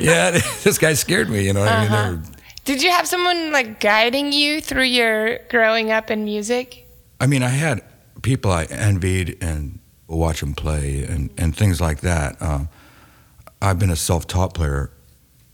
yeah, 0.00 0.30
this 0.64 0.76
guy 0.78 0.92
scared 0.94 1.30
me, 1.30 1.46
you 1.46 1.52
know 1.54 1.60
what 1.60 1.72
I 1.72 1.82
mean? 1.82 1.92
Uh-huh. 1.92 2.10
Were- 2.16 2.22
Did 2.64 2.82
you 2.82 2.90
have 2.90 3.06
someone 3.08 3.52
like 3.52 3.80
guiding 3.80 4.32
you 4.32 4.60
through 4.60 4.84
your 4.84 5.38
growing 5.48 5.90
up 5.90 6.10
in 6.10 6.24
music? 6.24 6.86
I 7.20 7.26
mean, 7.26 7.42
I 7.42 7.48
had 7.48 7.82
people 8.22 8.50
I 8.50 8.64
envied 8.64 9.38
and 9.40 9.78
watch 10.08 10.40
them 10.40 10.54
play 10.54 11.04
and, 11.04 11.30
and 11.38 11.56
things 11.56 11.80
like 11.80 12.00
that. 12.00 12.40
Um, 12.42 12.68
I've 13.62 13.78
been 13.78 13.90
a 13.90 13.96
self 13.96 14.26
taught 14.26 14.52
player. 14.54 14.90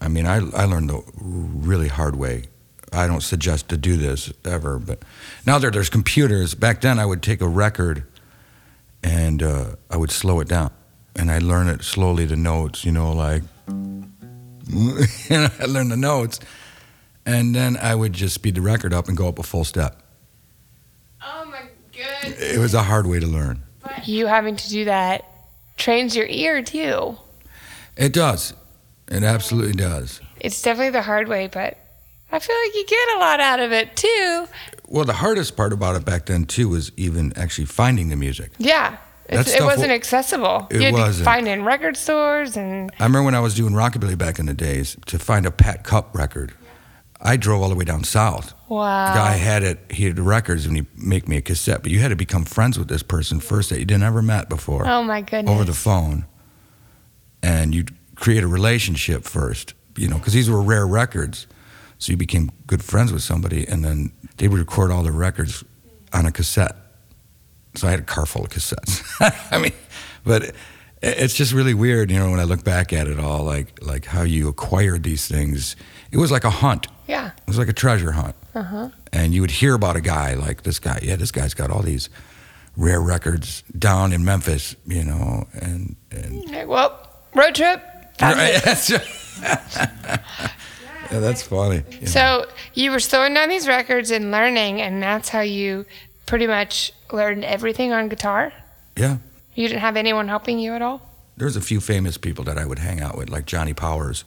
I 0.00 0.08
mean, 0.08 0.26
I, 0.26 0.36
I 0.36 0.64
learned 0.64 0.90
the 0.90 1.02
really 1.16 1.88
hard 1.88 2.16
way. 2.16 2.44
I 2.92 3.06
don't 3.06 3.22
suggest 3.22 3.68
to 3.68 3.76
do 3.76 3.96
this 3.96 4.32
ever, 4.44 4.78
but 4.78 5.02
now 5.46 5.58
that 5.58 5.72
there's 5.72 5.90
computers, 5.90 6.54
back 6.54 6.80
then 6.80 6.98
I 6.98 7.04
would 7.04 7.22
take 7.22 7.40
a 7.40 7.48
record 7.48 8.04
and 9.02 9.42
uh, 9.42 9.76
I 9.90 9.96
would 9.96 10.10
slow 10.10 10.40
it 10.40 10.48
down. 10.48 10.70
And 11.16 11.30
I'd 11.30 11.42
learn 11.42 11.68
it 11.68 11.82
slowly, 11.82 12.24
the 12.26 12.36
notes, 12.36 12.84
you 12.84 12.92
know, 12.92 13.12
like, 13.12 13.42
I 13.68 15.64
learned 15.66 15.90
the 15.90 15.96
notes. 15.96 16.38
And 17.26 17.54
then 17.54 17.76
I 17.76 17.94
would 17.94 18.12
just 18.12 18.34
speed 18.34 18.54
the 18.54 18.62
record 18.62 18.94
up 18.94 19.08
and 19.08 19.16
go 19.16 19.28
up 19.28 19.38
a 19.38 19.42
full 19.42 19.64
step. 19.64 20.02
Oh 21.22 21.44
my 21.46 21.62
goodness. 21.92 22.40
It 22.40 22.58
was 22.58 22.72
a 22.72 22.82
hard 22.82 23.06
way 23.06 23.20
to 23.20 23.26
learn. 23.26 23.62
But 23.82 24.06
You 24.08 24.26
having 24.26 24.56
to 24.56 24.68
do 24.68 24.84
that 24.86 25.24
trains 25.76 26.16
your 26.16 26.26
ear 26.26 26.62
too. 26.62 27.16
It 27.96 28.12
does. 28.12 28.54
It 29.10 29.22
absolutely 29.22 29.72
does. 29.72 30.20
It's 30.40 30.60
definitely 30.62 30.90
the 30.90 31.02
hard 31.02 31.28
way, 31.28 31.46
but 31.48 31.78
I 32.30 32.38
feel 32.38 32.56
like 32.66 32.74
you 32.74 32.86
get 32.86 33.16
a 33.16 33.18
lot 33.18 33.40
out 33.40 33.60
of 33.60 33.72
it 33.72 33.96
too. 33.96 34.46
Well, 34.86 35.04
the 35.04 35.14
hardest 35.14 35.56
part 35.56 35.72
about 35.72 35.96
it 35.96 36.04
back 36.04 36.26
then 36.26 36.44
too 36.44 36.68
was 36.68 36.92
even 36.96 37.32
actually 37.36 37.64
finding 37.66 38.08
the 38.08 38.16
music. 38.16 38.52
Yeah. 38.58 38.96
It 39.30 39.62
wasn't 39.62 39.88
wa- 39.88 39.94
accessible. 39.94 40.66
It 40.70 40.76
you 40.76 40.82
had 40.84 40.94
wasn't. 40.94 41.18
to 41.18 41.24
find 41.24 41.48
it 41.48 41.52
in 41.52 41.64
record 41.64 41.96
stores 41.98 42.56
and 42.56 42.90
I 42.98 43.04
remember 43.04 43.24
when 43.24 43.34
I 43.34 43.40
was 43.40 43.54
doing 43.54 43.74
rockabilly 43.74 44.16
back 44.16 44.38
in 44.38 44.46
the 44.46 44.54
days 44.54 44.96
to 45.06 45.18
find 45.18 45.44
a 45.44 45.50
Pat 45.50 45.84
Cupp 45.84 46.14
record. 46.14 46.52
I 47.20 47.36
drove 47.36 47.60
all 47.62 47.68
the 47.68 47.74
way 47.74 47.84
down 47.84 48.04
south. 48.04 48.54
wow. 48.68 49.12
The 49.12 49.18
guy 49.18 49.32
had 49.32 49.62
it. 49.64 49.80
He 49.90 50.04
had 50.04 50.14
the 50.14 50.22
records, 50.22 50.66
and 50.66 50.76
he 50.76 50.86
make 50.96 51.26
me 51.26 51.36
a 51.36 51.40
cassette. 51.42 51.82
But 51.82 51.90
you 51.90 51.98
had 51.98 52.10
to 52.10 52.16
become 52.16 52.44
friends 52.44 52.78
with 52.78 52.86
this 52.88 53.02
person 53.02 53.40
first 53.40 53.70
that 53.70 53.80
you 53.80 53.84
didn't 53.84 54.04
ever 54.04 54.22
met 54.22 54.48
before 54.48 54.86
oh 54.86 55.02
my 55.02 55.20
goodness. 55.22 55.52
over 55.52 55.64
the 55.64 55.74
phone, 55.74 56.26
and 57.42 57.74
you'd 57.74 57.90
create 58.18 58.42
a 58.44 58.48
relationship 58.48 59.24
first. 59.24 59.74
You 59.96 60.06
know, 60.08 60.16
because 60.18 60.32
these 60.32 60.48
were 60.48 60.62
rare 60.62 60.86
records, 60.86 61.46
so 61.98 62.12
you 62.12 62.16
became 62.16 62.52
good 62.68 62.84
friends 62.84 63.12
with 63.12 63.22
somebody, 63.22 63.66
and 63.66 63.84
then 63.84 64.12
they 64.36 64.46
would 64.46 64.60
record 64.60 64.92
all 64.92 65.02
the 65.02 65.10
records 65.10 65.64
on 66.12 66.24
a 66.24 66.30
cassette. 66.30 66.76
So 67.74 67.88
I 67.88 67.90
had 67.90 68.00
a 68.00 68.04
car 68.04 68.24
full 68.24 68.44
of 68.44 68.50
cassettes. 68.50 69.02
I 69.52 69.58
mean, 69.58 69.72
but 70.24 70.54
it's 71.02 71.34
just 71.34 71.52
really 71.52 71.74
weird, 71.74 72.10
you 72.10 72.18
know, 72.18 72.30
when 72.30 72.38
I 72.40 72.44
look 72.44 72.62
back 72.62 72.92
at 72.92 73.08
it 73.08 73.18
all, 73.18 73.42
like 73.44 73.82
like 73.84 74.04
how 74.04 74.22
you 74.22 74.48
acquired 74.48 75.02
these 75.02 75.26
things. 75.26 75.74
It 76.12 76.16
was 76.18 76.30
like 76.30 76.44
a 76.44 76.50
hunt. 76.50 76.86
Yeah. 77.08 77.28
It 77.36 77.46
was 77.46 77.58
like 77.58 77.68
a 77.68 77.72
treasure 77.72 78.12
hunt. 78.12 78.36
Uh 78.54 78.62
huh. 78.62 78.90
And 79.12 79.34
you 79.34 79.40
would 79.40 79.50
hear 79.50 79.74
about 79.74 79.96
a 79.96 80.00
guy 80.00 80.34
like 80.34 80.62
this 80.62 80.78
guy. 80.78 81.00
Yeah, 81.02 81.16
this 81.16 81.32
guy's 81.32 81.54
got 81.54 81.70
all 81.70 81.82
these 81.82 82.08
rare 82.76 83.00
records 83.00 83.62
down 83.76 84.12
in 84.12 84.24
Memphis, 84.24 84.76
you 84.86 85.02
know, 85.04 85.46
and 85.54 85.96
and 86.10 86.68
Well, 86.68 87.08
road 87.34 87.54
trip. 87.54 87.82
Found 88.18 88.38
it. 88.40 88.42
Right, 88.54 88.62
that's 88.64 88.90
yeah, 91.10 91.20
that's 91.20 91.42
funny. 91.42 91.82
you 91.92 92.00
know. 92.02 92.06
So 92.06 92.46
you 92.74 92.90
were 92.90 93.00
throwing 93.00 93.34
down 93.34 93.48
these 93.48 93.66
records 93.68 94.10
and 94.10 94.30
learning, 94.30 94.80
and 94.80 95.02
that's 95.02 95.28
how 95.28 95.40
you 95.40 95.86
pretty 96.26 96.46
much 96.46 96.92
learned 97.12 97.44
everything 97.44 97.92
on 97.92 98.08
guitar. 98.08 98.52
yeah, 98.96 99.18
You 99.54 99.66
didn't 99.68 99.80
have 99.80 99.96
anyone 99.96 100.28
helping 100.28 100.58
you 100.58 100.74
at 100.74 100.82
all. 100.82 101.00
there's 101.36 101.56
a 101.56 101.60
few 101.60 101.80
famous 101.80 102.18
people 102.18 102.44
that 102.44 102.58
I 102.58 102.66
would 102.66 102.80
hang 102.80 103.00
out 103.00 103.16
with, 103.16 103.30
like 103.30 103.46
Johnny 103.46 103.72
Powers. 103.72 104.24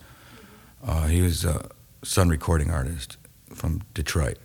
Uh, 0.84 1.06
he 1.06 1.20
was 1.22 1.44
a 1.44 1.68
Sun 2.02 2.28
recording 2.30 2.70
artist 2.72 3.16
from 3.54 3.82
Detroit. 3.94 4.38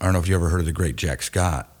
I 0.00 0.04
don't 0.04 0.12
know 0.12 0.18
if 0.18 0.28
you 0.28 0.34
ever 0.34 0.50
heard 0.50 0.60
of 0.60 0.66
the 0.66 0.72
great 0.72 0.96
Jack 0.96 1.22
Scott. 1.22 1.72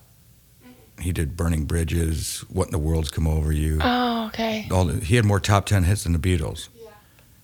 He 1.00 1.12
did 1.12 1.36
Burning 1.36 1.64
Bridges, 1.64 2.44
What 2.48 2.68
in 2.68 2.72
the 2.72 2.78
World's 2.78 3.10
Come 3.10 3.26
Over 3.26 3.52
You. 3.52 3.78
Oh, 3.80 4.26
okay. 4.28 4.66
All 4.70 4.86
the, 4.86 5.04
he 5.04 5.16
had 5.16 5.24
more 5.24 5.40
top 5.40 5.66
10 5.66 5.84
hits 5.84 6.04
than 6.04 6.12
the 6.12 6.18
Beatles. 6.18 6.68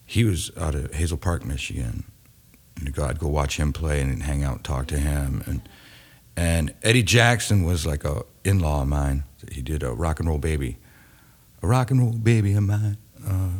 He 0.04 0.24
was 0.24 0.50
out 0.58 0.74
of 0.74 0.92
Hazel 0.94 1.18
Park, 1.18 1.44
Michigan. 1.44 2.04
And 2.78 2.98
I'd 2.98 3.18
go 3.18 3.28
watch 3.28 3.58
him 3.58 3.72
play 3.72 4.00
and 4.00 4.22
hang 4.22 4.42
out 4.42 4.56
and 4.56 4.64
talk 4.64 4.86
to 4.88 4.98
him. 4.98 5.42
And, 5.46 5.68
and 6.36 6.74
Eddie 6.82 7.02
Jackson 7.02 7.62
was 7.64 7.86
like 7.86 8.04
a 8.04 8.22
in-law 8.44 8.82
of 8.82 8.88
mine. 8.88 9.24
He 9.50 9.62
did 9.62 9.82
a 9.82 9.92
rock 9.92 10.18
and 10.18 10.28
roll 10.28 10.38
baby. 10.38 10.78
A 11.62 11.66
rock 11.66 11.90
and 11.90 12.00
roll 12.00 12.12
baby 12.12 12.54
of 12.54 12.64
mine. 12.64 12.96
Uh, 13.26 13.50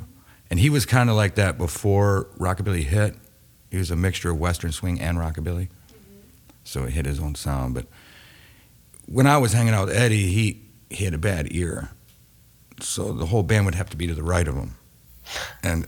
and 0.51 0.59
he 0.59 0.69
was 0.69 0.85
kind 0.85 1.09
of 1.09 1.17
like 1.17 1.37
that 1.37 1.57
before 1.57 2.29
rockabilly 2.39 2.85
hit. 2.85 3.15
He 3.71 3.79
was 3.79 3.91
a 3.91 3.97
mixture 3.97 4.31
of 4.31 4.39
western 4.39 4.73
swing 4.73 5.01
and 5.01 5.19
rockabilly. 5.19 5.69
So 6.65 6.87
he 6.87 6.93
hit 6.93 7.07
his 7.07 7.21
own 7.21 7.35
sound. 7.35 7.75
But 7.75 7.87
when 9.13 9.27
I 9.27 9.37
was 9.39 9.53
hanging 9.53 9.75
out 9.75 9.89
with 9.89 9.97
Eddie, 9.97 10.29
he, 10.29 10.63
he 10.91 11.05
had 11.05 11.13
a 11.13 11.19
bad 11.19 11.49
ear. 11.51 11.91
So 12.81 13.13
the 13.13 13.27
whole 13.27 13.43
band 13.43 13.67
would 13.67 13.75
have 13.75 13.91
to 13.91 13.97
be 13.97 14.07
to 14.07 14.15
the 14.15 14.23
right 14.23 14.49
of 14.49 14.55
him. 14.55 14.75
And 15.63 15.87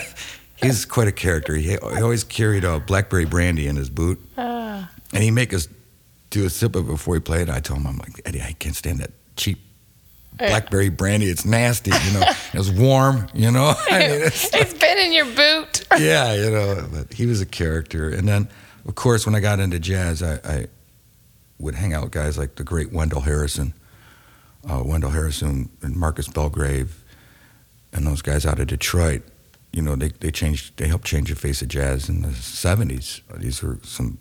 he's 0.56 0.84
quite 0.84 1.06
a 1.06 1.12
character. 1.12 1.54
He, 1.54 1.70
he 1.70 1.78
always 1.78 2.24
carried 2.24 2.64
a 2.64 2.80
blackberry 2.80 3.26
brandy 3.26 3.66
in 3.66 3.76
his 3.76 3.90
boot. 3.90 4.18
Ah. 4.38 4.90
And 5.12 5.22
he'd 5.22 5.32
make 5.32 5.52
us 5.52 5.68
do 6.30 6.46
a 6.46 6.50
sip 6.50 6.74
of 6.74 6.88
it 6.88 6.90
before 6.90 7.14
he 7.14 7.20
played. 7.20 7.50
I 7.50 7.60
told 7.60 7.80
him, 7.80 7.86
I'm 7.86 7.98
like, 7.98 8.20
Eddie, 8.24 8.40
I 8.40 8.52
can't 8.52 8.74
stand 8.74 8.98
that 8.98 9.10
cheap 9.36 9.58
blackberry 10.38 10.88
brandy. 10.88 11.26
It's 11.26 11.44
nasty, 11.44 11.90
you 11.90 12.18
know. 12.18 12.26
it's 12.54 12.70
warm, 12.70 13.28
you 13.34 13.50
know. 13.50 13.74
I 13.90 13.98
mean, 13.98 14.10
it's 14.22 14.52
it's 14.54 14.74
been 14.74 14.98
in 14.98 15.12
your 15.12 15.26
boot. 15.26 15.86
yeah, 15.98 16.34
you 16.34 16.50
know, 16.50 16.88
but 16.92 17.12
he 17.12 17.26
was 17.26 17.40
a 17.40 17.46
character. 17.46 18.08
And 18.08 18.26
then, 18.26 18.48
of 18.88 18.94
course, 18.94 19.26
when 19.26 19.34
I 19.34 19.40
got 19.40 19.60
into 19.60 19.78
jazz, 19.78 20.22
I, 20.22 20.40
I 20.44 20.66
would 21.58 21.74
hang 21.74 21.94
out 21.94 22.04
with 22.04 22.12
guys 22.12 22.36
like 22.36 22.56
the 22.56 22.64
great 22.64 22.92
Wendell 22.92 23.22
Harrison, 23.22 23.74
uh, 24.68 24.82
Wendell 24.84 25.10
Harrison 25.10 25.70
and 25.82 25.96
Marcus 25.96 26.28
Belgrave, 26.28 27.04
and 27.92 28.06
those 28.06 28.22
guys 28.22 28.44
out 28.44 28.58
of 28.58 28.66
Detroit. 28.66 29.22
You 29.72 29.82
know, 29.82 29.96
they, 29.96 30.08
they 30.08 30.30
changed, 30.30 30.76
they 30.76 30.88
helped 30.88 31.04
change 31.04 31.30
the 31.30 31.36
face 31.36 31.62
of 31.62 31.68
jazz 31.68 32.08
in 32.08 32.22
the 32.22 32.28
70s. 32.28 33.20
These 33.36 33.62
were 33.62 33.78
some 33.82 34.18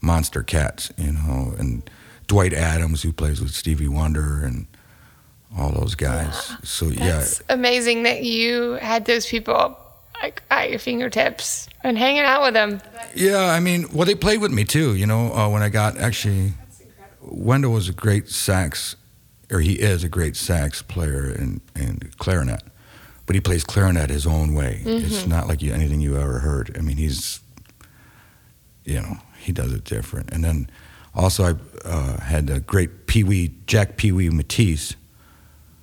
monster 0.00 0.42
cats, 0.42 0.92
you 0.96 1.12
know, 1.12 1.54
and 1.58 1.88
Dwight 2.26 2.52
Adams, 2.52 3.02
who 3.02 3.12
plays 3.12 3.40
with 3.40 3.52
Stevie 3.52 3.88
Wonder, 3.88 4.44
and 4.44 4.66
all 5.56 5.72
those 5.72 5.94
guys. 5.94 6.52
So, 6.62 6.86
yeah. 6.86 7.20
It's 7.20 7.42
amazing 7.48 8.02
that 8.02 8.22
you 8.22 8.72
had 8.74 9.04
those 9.06 9.26
people 9.26 9.78
like 10.22 10.42
at 10.50 10.70
your 10.70 10.78
fingertips 10.78 11.68
and 11.84 11.96
hanging 11.96 12.22
out 12.22 12.42
with 12.42 12.54
them. 12.54 12.80
Yeah, 13.14 13.46
I 13.46 13.60
mean, 13.60 13.86
well, 13.92 14.04
they 14.04 14.14
played 14.14 14.40
with 14.40 14.50
me 14.50 14.64
too. 14.64 14.94
You 14.94 15.06
know, 15.06 15.32
uh, 15.32 15.48
when 15.48 15.62
I 15.62 15.68
got 15.68 15.96
actually, 15.98 16.52
Wendell 17.30 17.72
was 17.72 17.88
a 17.88 17.92
great 17.92 18.28
sax, 18.28 18.96
or 19.50 19.60
he 19.60 19.74
is 19.74 20.04
a 20.04 20.08
great 20.08 20.36
sax 20.36 20.82
player 20.82 21.30
and, 21.30 21.60
and 21.74 22.16
clarinet, 22.18 22.62
but 23.26 23.34
he 23.34 23.40
plays 23.40 23.64
clarinet 23.64 24.10
his 24.10 24.26
own 24.26 24.54
way. 24.54 24.82
It's 24.84 25.26
not 25.26 25.48
like 25.48 25.62
you, 25.62 25.72
anything 25.72 26.00
you 26.00 26.16
ever 26.16 26.38
heard. 26.40 26.76
I 26.78 26.80
mean, 26.80 26.96
he's, 26.96 27.40
you 28.84 29.00
know, 29.00 29.18
he 29.38 29.52
does 29.52 29.72
it 29.72 29.84
different. 29.84 30.30
And 30.32 30.42
then 30.44 30.70
also, 31.14 31.44
I 31.44 31.88
uh, 31.88 32.20
had 32.20 32.48
a 32.50 32.60
great 32.60 33.06
Pee 33.06 33.24
Wee, 33.24 33.54
Jack 33.66 33.96
Pee 33.96 34.12
Wee 34.12 34.30
Matisse, 34.30 34.94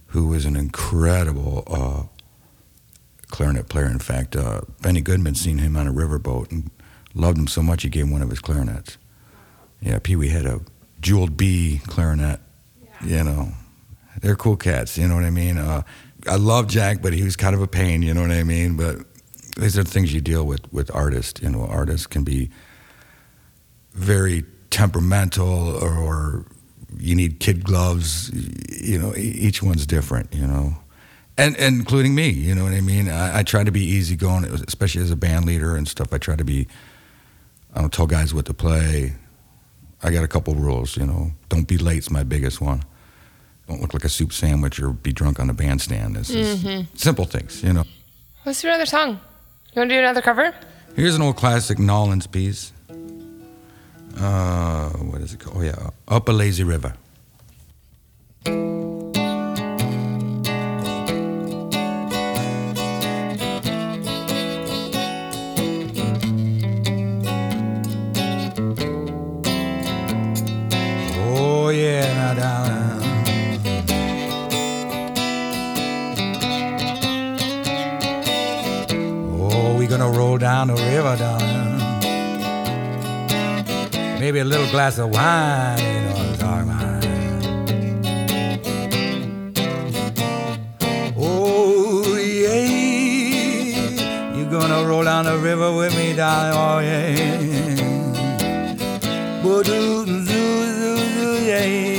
who 0.07 0.27
was 0.27 0.45
an 0.45 0.55
incredible 0.55 1.63
uh, 1.67 2.03
clarinet 3.27 3.67
player. 3.67 3.87
In 3.87 3.99
fact, 3.99 4.35
uh, 4.35 4.61
Benny 4.81 5.01
Goodman 5.01 5.35
seen 5.35 5.57
him 5.57 5.75
on 5.75 5.87
a 5.87 5.93
riverboat 5.93 6.51
and 6.51 6.71
loved 7.13 7.37
him 7.37 7.47
so 7.47 7.61
much 7.61 7.83
he 7.83 7.89
gave 7.89 8.05
him 8.05 8.11
one 8.11 8.21
of 8.21 8.29
his 8.29 8.39
clarinets. 8.39 8.97
Yeah, 9.81 9.99
Pee 9.99 10.15
Wee 10.15 10.29
had 10.29 10.45
a 10.45 10.61
jeweled 11.05 11.37
B 11.37 11.79
clarinet. 11.85 12.39
You 13.05 13.23
know, 13.23 13.49
they're 14.21 14.35
cool 14.35 14.57
cats. 14.57 14.97
You 14.97 15.07
know 15.07 15.15
what 15.15 15.23
I 15.23 15.29
mean? 15.29 15.57
Uh, 15.57 15.83
I 16.27 16.35
love 16.37 16.67
Jack, 16.67 17.01
but 17.01 17.13
he 17.13 17.23
was 17.23 17.35
kind 17.35 17.53
of 17.53 17.61
a 17.61 17.67
pain. 17.67 18.01
You 18.01 18.13
know 18.13 18.21
what 18.21 18.31
I 18.31 18.43
mean? 18.43 18.75
But 18.75 18.97
these 19.55 19.77
are 19.77 19.83
the 19.83 19.89
things 19.89 20.13
you 20.13 20.19
deal 20.19 20.45
with 20.45 20.71
with 20.73 20.93
artists. 20.93 21.41
You 21.41 21.49
know, 21.51 21.65
artists 21.65 22.07
can 22.07 22.23
be 22.23 22.49
very 23.93 24.43
temperamental 24.71 25.77
or, 25.77 25.95
or 25.95 26.45
you 26.97 27.15
need 27.15 27.39
kid 27.39 27.63
gloves. 27.63 28.31
You 28.81 28.97
know, 28.97 29.13
each 29.15 29.61
one's 29.61 29.85
different. 29.85 30.33
You 30.33 30.47
know, 30.47 30.75
and, 31.37 31.55
and 31.57 31.75
including 31.75 32.15
me. 32.15 32.29
You 32.29 32.55
know 32.55 32.63
what 32.63 32.73
I 32.73 32.81
mean? 32.81 33.09
I, 33.09 33.39
I 33.39 33.43
try 33.43 33.63
to 33.63 33.71
be 33.71 33.85
easygoing, 33.85 34.45
especially 34.45 35.03
as 35.03 35.11
a 35.11 35.15
band 35.15 35.45
leader 35.45 35.75
and 35.75 35.87
stuff. 35.87 36.11
I 36.11 36.17
try 36.17 36.35
to 36.35 36.45
be. 36.45 36.67
I 37.75 37.81
don't 37.81 37.93
tell 37.93 38.07
guys 38.07 38.33
what 38.33 38.45
to 38.45 38.53
play. 38.53 39.13
I 40.03 40.11
got 40.11 40.23
a 40.23 40.27
couple 40.27 40.55
rules. 40.55 40.97
You 40.97 41.05
know, 41.05 41.31
don't 41.49 41.67
be 41.67 41.77
late's 41.77 42.09
my 42.09 42.23
biggest 42.23 42.61
one. 42.61 42.83
Don't 43.67 43.81
look 43.81 43.93
like 43.93 44.03
a 44.03 44.09
soup 44.09 44.31
sandwich 44.31 44.79
or 44.79 44.91
be 44.91 45.11
drunk 45.11 45.39
on 45.39 45.47
the 45.47 45.53
bandstand. 45.53 46.15
This 46.15 46.29
is 46.29 46.85
simple 46.93 47.25
things. 47.25 47.63
You 47.63 47.73
know. 47.73 47.83
Let's 48.45 48.61
do 48.61 48.67
another 48.67 48.85
song. 48.85 49.19
You 49.73 49.79
want 49.81 49.89
to 49.89 49.95
do 49.95 49.99
another 49.99 50.21
cover? 50.21 50.53
Here's 50.95 51.15
an 51.15 51.21
old 51.21 51.35
classic 51.35 51.79
Nolan's 51.79 52.27
piece. 52.27 52.71
Uh, 54.17 54.89
what 54.91 55.21
is 55.21 55.33
it 55.33 55.39
called? 55.39 55.57
Oh 55.57 55.61
yeah, 55.61 55.89
Up 56.07 56.29
a 56.29 56.31
Lazy 56.31 56.63
River. 56.63 56.93
Maybe 84.35 84.49
a 84.49 84.49
little 84.49 84.69
glass 84.69 84.97
of 84.97 85.11
wine, 85.11 85.79
you 85.79 86.01
know 86.01 86.13
what 86.29 86.43
I'm. 86.43 86.69
Oh, 91.17 92.17
yeah. 92.17 92.65
You 94.35 94.43
gonna 94.51 94.83
roll 94.85 95.05
down 95.05 95.23
the 95.23 95.37
river 95.37 95.71
with 95.73 95.95
me, 95.95 96.13
darling, 96.13 96.53
oh, 96.53 96.79
yeah. 96.79 97.15
Boo-doo-doo-doo-doo, 99.41 101.45
yeah. 101.45 101.95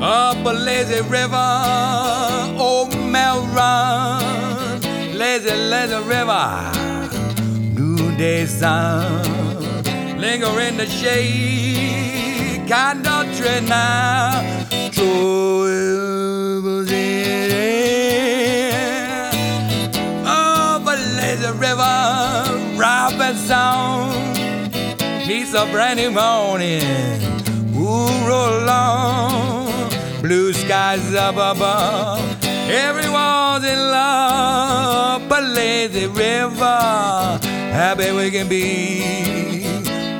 Up 0.00 0.46
a 0.46 0.52
lazy 0.52 1.00
river, 1.10 2.54
old 2.56 2.96
Mel 2.96 3.44
run, 3.48 4.80
lazy, 5.18 5.50
lazy 5.50 5.96
river 6.06 6.70
noonday 7.74 8.46
sun. 8.46 9.27
Linger 10.28 10.60
in 10.60 10.76
the 10.76 10.84
shade, 10.84 12.68
kind 12.68 13.06
of 13.06 13.24
tree 13.34 13.60
now. 13.66 14.44
Up 20.26 20.86
a 20.86 20.96
lazy 21.16 21.50
river, 21.56 21.98
Robinson 22.76 23.56
meets 25.26 25.54
a 25.54 25.64
brand 25.72 25.98
new 25.98 26.10
morning. 26.10 26.82
Ooh, 27.74 28.28
roll 28.28 28.64
along, 28.64 29.90
blue 30.20 30.52
skies 30.52 31.14
up 31.14 31.36
above. 31.36 32.20
Everyone's 32.44 33.64
in 33.64 33.78
love, 33.78 35.26
but 35.26 35.42
lazy 35.42 36.06
river, 36.06 37.40
happy 37.72 38.12
we 38.12 38.30
can 38.30 38.46
be. 38.46 39.37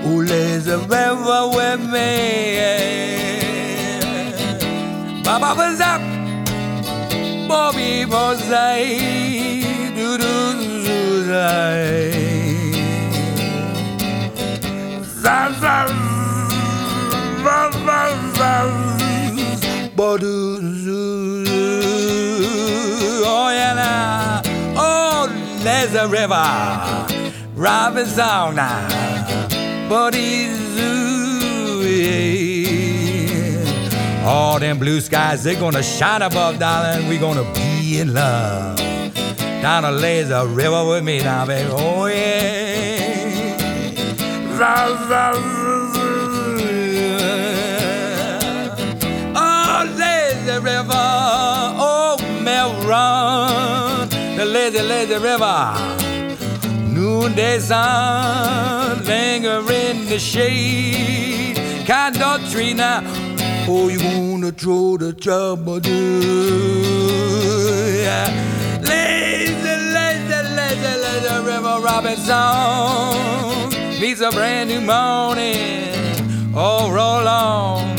Lazy 0.09 0.73
river 0.73 1.51
with 1.55 1.81
me. 1.93 2.61
Baba 5.23 5.55
was 5.57 5.81
up, 5.81 6.01
Bobby 7.49 8.05
was 8.05 8.41
do 9.97 10.19
do 10.19 10.49
ba-do-do-do. 19.99 21.45
Oh, 23.27 23.51
yeah. 23.51 24.43
Oh, 24.77 25.27
there's 25.65 25.95
a 25.95 26.07
river. 26.07 26.47
Robinson 27.57 28.55
now. 28.55 29.18
Ba-dee-zoo, 29.89 31.83
yeah. 31.89 33.09
All 34.27 34.59
them 34.59 34.79
blue 34.79 35.01
skies, 35.01 35.43
they're 35.43 35.59
gonna 35.59 35.83
shine 35.83 36.23
above, 36.23 36.59
darling. 36.59 37.09
We're 37.09 37.21
gonna 37.21 37.45
be 37.55 37.99
in 38.01 38.13
love. 38.13 38.77
Down 39.63 39.85
a 39.85 39.91
lazy 39.91 40.33
river 40.33 40.85
with 40.89 41.05
me 41.05 41.19
now, 41.21 41.47
baby. 41.47 41.71
Oh, 41.73 42.07
yeah. 42.07 42.69
Oh, 49.41 49.85
lazy 49.97 50.59
river, 50.61 50.93
oh, 50.93 52.17
Mel 52.43 52.73
run, 52.87 54.09
the 54.37 54.45
lazy, 54.45 54.83
lazy 54.83 55.17
river. 55.17 55.75
Noonday 56.93 57.59
sun, 57.61 58.88
linger 59.09 59.61
in 59.73 60.07
the 60.07 60.19
shade. 60.19 61.57
Cotton 61.87 62.51
tree 62.51 62.75
now, 62.75 63.01
oh, 63.67 63.89
you 63.89 64.01
wanna 64.05 64.53
throw 64.53 64.99
the 64.99 65.13
trouble, 65.15 65.81
do 65.81 67.09
yeah. 68.03 68.29
Lazy, 68.83 69.55
lazy, 69.97 70.41
lazy, 70.59 70.93
lazy 71.05 71.35
river, 71.51 71.81
Robinson 71.81 72.29
meets 74.01 74.21
a 74.21 74.31
brand 74.31 74.69
new 74.69 74.83
morning. 74.83 75.89
Oh, 76.55 76.91
roll 76.91 77.27
on. 77.27 77.97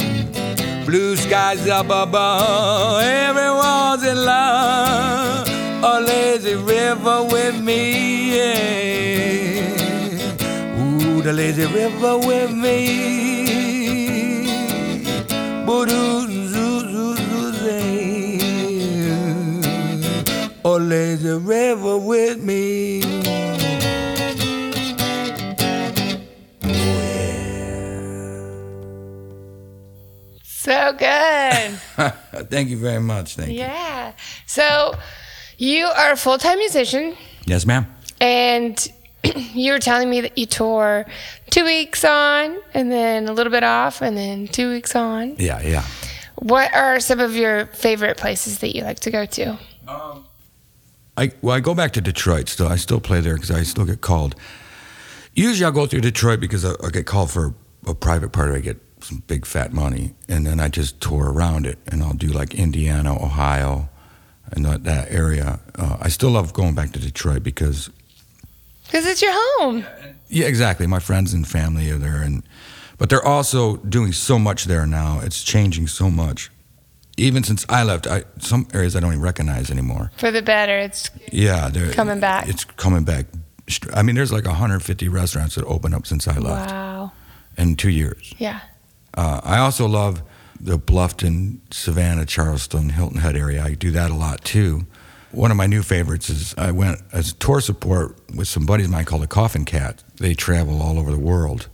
Blue 0.86 1.16
skies 1.16 1.68
up 1.68 1.88
above, 1.88 3.02
everyone's 3.02 4.04
in 4.04 4.18
love. 4.26 5.48
A 5.84 6.02
lazy 6.02 6.56
river 6.56 7.24
with 7.24 7.60
me, 7.62 8.36
yeah. 8.38 8.99
The 11.22 11.34
lazy 11.34 11.66
river 11.66 12.18
with 12.18 12.52
me. 12.54 12.86
Boo-doo, 15.66 16.28
zoo, 16.48 16.80
zoo, 16.92 17.16
zoo, 17.16 17.52
zay. 17.54 18.40
A 20.64 20.70
lazy 20.70 21.32
river 21.34 21.98
with 21.98 22.42
me. 22.42 23.02
So 30.44 30.94
good. 30.94 31.72
Thank 32.50 32.70
you 32.70 32.78
very 32.78 33.00
much. 33.02 33.36
Thank 33.36 33.50
you. 33.52 33.56
yeah. 33.60 34.14
So 34.46 34.94
you 35.58 35.86
are 35.86 36.12
a 36.12 36.16
full 36.18 36.38
time 36.38 36.58
musician, 36.60 37.16
Yes, 37.46 37.66
ma'am. 37.66 37.88
and 38.22 38.78
you 39.54 39.72
were 39.72 39.80
telling 39.80 40.10
me 40.10 40.22
that 40.22 40.38
you 40.38 40.46
tour 40.46 41.06
two 41.50 41.66
weeks 41.66 42.04
on, 42.04 42.58
and 42.74 42.92
then 42.92 43.28
a 43.28 43.34
little 43.34 43.52
bit 43.52 43.64
off, 43.64 44.02
and 44.02 44.16
then 44.18 44.48
two 44.48 44.72
weeks 44.72 44.96
on. 44.96 45.36
Yeah, 45.38 45.62
yeah. 45.62 45.86
What 46.36 46.74
are 46.74 47.00
some 47.00 47.20
of 47.20 47.36
your 47.36 47.66
favorite 47.68 48.18
places 48.18 48.60
that 48.60 48.76
you 48.76 48.84
like 48.84 49.00
to 49.02 49.12
go 49.12 49.26
to? 49.26 49.60
I 51.18 51.32
well, 51.42 51.56
I 51.56 51.60
go 51.60 51.76
back 51.76 51.92
to 51.94 52.02
Detroit 52.02 52.48
still. 52.48 52.68
I 52.68 52.78
still 52.78 53.02
play 53.02 53.20
there 53.20 53.36
because 53.36 53.52
I 53.52 53.64
still 53.64 53.86
get 53.86 54.02
called. 54.02 54.36
Usually, 55.34 55.66
I'll 55.66 55.72
go 55.72 55.86
through 55.86 56.02
Detroit 56.02 56.40
because 56.40 56.64
I, 56.64 56.72
I 56.84 56.90
get 56.90 57.06
called 57.06 57.30
for 57.30 57.54
a 57.86 57.94
private 57.94 58.32
party. 58.32 58.56
I 58.56 58.60
get 58.60 58.78
some 59.02 59.24
big 59.28 59.46
fat 59.46 59.74
money, 59.74 60.14
and 60.28 60.46
then 60.46 60.60
I 60.60 60.70
just 60.70 61.02
tour 61.02 61.32
around 61.32 61.66
it, 61.66 61.78
and 61.88 62.04
I'll 62.04 62.14
do 62.14 62.28
like 62.28 62.56
Indiana, 62.56 63.16
Ohio, 63.16 63.90
and 64.52 64.66
that, 64.66 64.84
that 64.84 65.12
area. 65.12 65.60
Uh, 65.76 65.98
I 66.00 66.10
still 66.10 66.32
love 66.32 66.54
going 66.54 66.74
back 66.76 66.92
to 66.94 67.00
Detroit 67.00 67.44
because 67.44 67.90
Because 68.90 69.06
it's 69.06 69.22
your 69.22 69.34
home. 69.34 69.86
yeah, 70.30 70.48
exactly. 70.48 70.88
My 70.88 71.00
friends 71.00 71.34
and 71.34 71.48
family 71.48 71.92
are 71.92 71.98
there, 71.98 72.22
and 72.24 72.44
but 72.98 73.10
they're 73.10 73.26
also 73.26 73.78
doing 73.78 74.12
so 74.14 74.40
much 74.40 74.66
there 74.66 74.88
now. 74.88 75.20
It's 75.22 75.44
changing 75.44 75.88
so 75.88 76.10
much. 76.10 76.50
Even 77.18 77.44
since 77.44 77.66
I 77.70 77.84
left, 77.84 78.08
I, 78.08 78.24
some 78.40 78.68
areas 78.74 78.96
I 78.96 79.00
don't 79.02 79.12
even 79.12 79.22
recognize 79.22 79.70
anymore. 79.70 80.12
For 80.18 80.32
the 80.32 80.42
better. 80.42 80.78
It's 80.78 81.10
Yeah, 81.32 81.70
they're 81.70 81.92
Coming 81.92 82.20
back. 82.20 82.48
It's 82.48 82.64
coming 82.64 83.04
back. 83.04 83.28
I 83.94 84.02
mean, 84.02 84.16
there's 84.16 84.32
like 84.32 84.46
150 84.46 85.08
restaurants 85.10 85.56
that 85.56 85.66
opened 85.66 85.94
up 85.94 86.08
since 86.08 86.28
I 86.28 86.38
left 86.38 86.72
wow. 86.72 87.12
in 87.58 87.76
two 87.76 87.90
years. 87.90 88.34
Yeah. 88.38 88.62
Uh, 89.14 89.42
I 89.44 89.60
also 89.60 89.88
love 89.88 90.24
the 90.60 90.80
Bluffton, 90.80 91.60
Savannah, 91.72 92.26
Charleston, 92.26 92.90
Hilton 92.90 93.20
Head 93.20 93.36
area. 93.36 93.64
I 93.64 93.76
do 93.76 93.92
that 93.92 94.12
a 94.12 94.16
lot 94.16 94.44
too. 94.44 94.88
One 95.32 95.52
of 95.52 95.58
my 95.58 95.68
new 95.68 95.84
favorites 95.84 96.30
is 96.30 96.56
I 96.58 96.72
went 96.72 97.02
as 97.12 97.34
tour 97.34 97.62
support 97.62 98.18
with 98.36 98.48
some 98.48 98.66
buddies 98.66 98.88
of 98.88 98.92
mine 98.92 99.06
called 99.06 99.22
the 99.22 99.28
Koffin 99.28 99.66
Kat. 99.66 100.04
They 100.18 100.34
travel 100.34 100.82
all 100.82 100.98
over 100.98 101.12
the 101.12 101.20
world. 101.20 101.70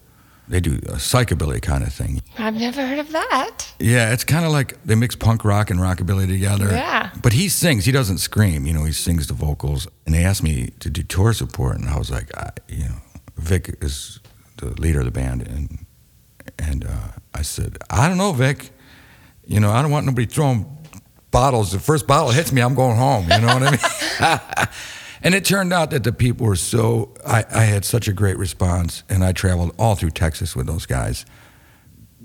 They 0.48 0.60
do 0.60 0.74
a 0.74 0.98
psychobilly 0.98 1.62
kind 1.62 1.84
of 1.84 1.92
thing. 1.92 2.22
I've 2.38 2.54
never 2.54 2.86
heard 2.86 3.00
of 3.00 3.12
that. 3.12 3.74
Yeah, 3.80 4.14
it's 4.14 4.24
kind 4.24 4.46
of 4.46 4.52
like 4.52 4.82
they 4.84 4.94
mix 4.94 5.16
punk 5.16 5.44
rock 5.44 5.72
and 5.72 5.80
rockabilly 5.80 6.28
together. 6.28 6.68
Yeah. 6.70 7.10
But 7.24 7.34
he 7.34 7.50
sings. 7.50 7.86
He 7.86 7.92
doesn't 7.92 8.20
scream. 8.20 8.68
You 8.68 8.74
know, 8.74 8.84
he 8.84 8.92
sings 8.92 9.26
the 9.26 9.34
vocals. 9.34 9.88
And 10.06 10.14
they 10.14 10.24
asked 10.24 10.44
me 10.44 10.70
to 10.82 10.90
do 10.90 11.02
tour 11.02 11.34
support, 11.34 11.78
and 11.78 11.90
I 11.90 11.98
was 11.98 12.12
like, 12.12 12.36
I, 12.38 12.52
you 12.68 12.84
know, 12.86 12.96
Vic 13.38 13.76
is 13.82 14.20
the 14.58 14.68
leader 14.80 15.00
of 15.00 15.06
the 15.06 15.12
band, 15.12 15.48
and 15.48 15.86
and 16.60 16.86
uh, 16.86 17.08
I 17.34 17.42
said, 17.42 17.78
I 17.90 18.08
don't 18.08 18.18
know, 18.18 18.32
Vic. 18.32 18.70
You 19.48 19.60
know, 19.60 19.72
I 19.72 19.82
don't 19.82 19.92
want 19.92 20.06
nobody 20.06 20.28
throwing 20.28 20.75
bottles. 21.36 21.72
The 21.72 21.80
first 21.80 22.08
bottle 22.08 22.32
hits 22.32 22.52
me, 22.52 22.62
I'm 22.62 22.76
going 22.76 22.98
home. 22.98 23.24
You 23.30 23.40
know 23.42 23.48
what 23.48 23.64
I 23.64 23.72
mean? 23.72 24.68
and 25.24 25.36
it 25.36 25.46
turned 25.46 25.74
out 25.74 25.92
that 25.92 26.04
the 26.04 26.14
people 26.14 26.48
were 26.48 26.56
so. 26.56 27.14
I, 27.26 27.44
I 27.54 27.64
had 27.66 27.84
such 27.86 28.08
a 28.08 28.14
great 28.14 28.38
response, 28.38 29.04
and 29.10 29.24
I 29.24 29.32
traveled 29.34 29.76
all 29.78 29.96
through 29.96 30.12
Texas 30.12 30.56
with 30.56 30.68
those 30.68 30.86
guys 30.86 31.26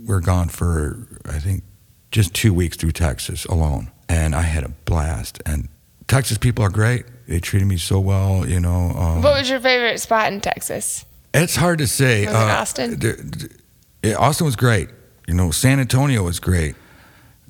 we're 0.06 0.20
gone 0.20 0.48
for 0.48 1.06
I 1.26 1.38
think 1.38 1.62
just 2.10 2.34
two 2.34 2.54
weeks 2.54 2.76
through 2.76 2.92
Texas 2.92 3.44
alone, 3.44 3.90
and 4.08 4.34
I 4.34 4.42
had 4.42 4.64
a 4.64 4.70
blast. 4.84 5.42
And 5.46 5.68
Texas 6.08 6.38
people 6.38 6.64
are 6.64 6.70
great; 6.70 7.04
they 7.28 7.40
treated 7.40 7.66
me 7.68 7.76
so 7.76 8.00
well. 8.00 8.46
You 8.48 8.60
know, 8.60 8.90
um, 8.90 9.22
What 9.22 9.38
was 9.38 9.50
your 9.50 9.60
favorite 9.60 10.00
spot 10.00 10.32
in 10.32 10.40
Texas? 10.40 11.04
it's 11.32 11.54
hard 11.54 11.78
to 11.78 11.86
say. 11.86 12.26
Was 12.26 12.34
it 12.34 12.36
Austin? 12.36 12.90
the- 12.98 13.50
the- 14.02 14.18
Austin 14.18 14.46
was 14.46 14.56
great. 14.56 14.88
You 15.28 15.34
know, 15.34 15.50
San 15.50 15.78
Antonio 15.78 16.24
was 16.24 16.40
great. 16.40 16.74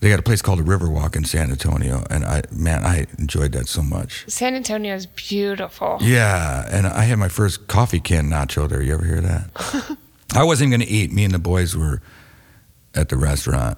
They 0.01 0.09
got 0.09 0.19
a 0.19 0.23
place 0.23 0.41
called 0.41 0.59
the 0.59 0.65
Riverwalk 0.65 1.15
in 1.15 1.25
San 1.25 1.51
Antonio, 1.51 2.05
and 2.09 2.25
I 2.25 2.43
man, 2.51 2.85
I 2.85 3.07
enjoyed 3.19 3.53
that 3.53 3.69
so 3.69 3.83
much. 3.83 4.25
San 4.29 4.55
Antonio 4.55 4.95
is 4.95 5.07
beautiful. 5.07 5.99
Yeah, 6.01 6.67
and 6.71 6.87
I 6.87 7.03
had 7.03 7.19
my 7.19 7.29
first 7.29 7.67
coffee 7.69 8.01
can 8.01 8.31
nacho 8.31 8.67
there. 8.69 8.83
You 8.83 8.95
ever 8.95 9.05
hear 9.05 9.21
that? 9.21 9.97
I 10.35 10.45
wasn't 10.45 10.71
going 10.71 10.81
to 10.81 10.89
eat. 10.89 11.13
Me 11.13 11.25
and 11.25 11.35
the 11.35 11.39
boys 11.39 11.77
were 11.77 12.01
at 12.95 13.11
the 13.11 13.17
restaurant, 13.17 13.77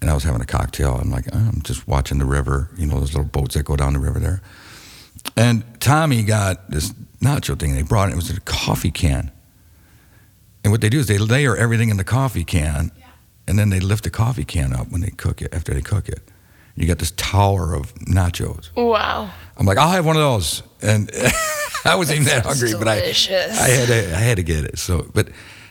and 0.00 0.10
I 0.10 0.14
was 0.14 0.22
having 0.22 0.40
a 0.40 0.46
cocktail. 0.46 0.94
I'm 0.94 1.10
like, 1.10 1.26
oh, 1.32 1.38
I'm 1.38 1.62
just 1.62 1.88
watching 1.88 2.18
the 2.18 2.26
river. 2.26 2.70
You 2.76 2.86
know, 2.86 3.00
those 3.00 3.14
little 3.14 3.28
boats 3.28 3.54
that 3.54 3.64
go 3.64 3.74
down 3.74 3.94
the 3.94 3.98
river 3.98 4.20
there. 4.20 4.42
And 5.36 5.64
Tommy 5.80 6.22
got 6.22 6.70
this 6.70 6.92
nacho 7.20 7.58
thing. 7.58 7.74
They 7.74 7.82
brought 7.82 8.10
it. 8.10 8.12
It 8.12 8.16
was 8.16 8.30
a 8.30 8.40
coffee 8.42 8.90
can. 8.90 9.32
And 10.62 10.70
what 10.70 10.80
they 10.80 10.88
do 10.88 10.98
is 10.98 11.08
they 11.08 11.18
layer 11.18 11.56
everything 11.56 11.90
in 11.90 11.96
the 11.96 12.04
coffee 12.04 12.44
can, 12.44 12.90
and 13.46 13.58
then 13.58 13.70
they 13.70 13.80
lift 13.80 14.04
the 14.04 14.10
coffee 14.10 14.44
can 14.44 14.72
up 14.72 14.90
when 14.90 15.00
they 15.00 15.10
cook 15.10 15.42
it. 15.42 15.52
After 15.52 15.74
they 15.74 15.82
cook 15.82 16.08
it, 16.08 16.20
you 16.76 16.86
got 16.86 16.98
this 16.98 17.12
tower 17.12 17.74
of 17.74 17.94
nachos. 17.96 18.74
Wow. 18.74 19.30
I'm 19.56 19.66
like, 19.66 19.78
I'll 19.78 19.90
have 19.90 20.06
one 20.06 20.16
of 20.16 20.22
those. 20.22 20.62
And 20.82 21.10
I 21.84 21.94
wasn't 21.96 22.20
even 22.20 22.28
that 22.28 22.46
hungry, 22.46 22.72
but 22.78 22.88
I. 22.88 22.94
I 22.94 23.68
had 23.68 23.88
to, 23.88 24.16
I 24.16 24.20
had 24.20 24.36
to 24.38 24.42
get 24.42 24.64
it. 24.64 24.78
So, 24.78 25.08
but 25.14 25.28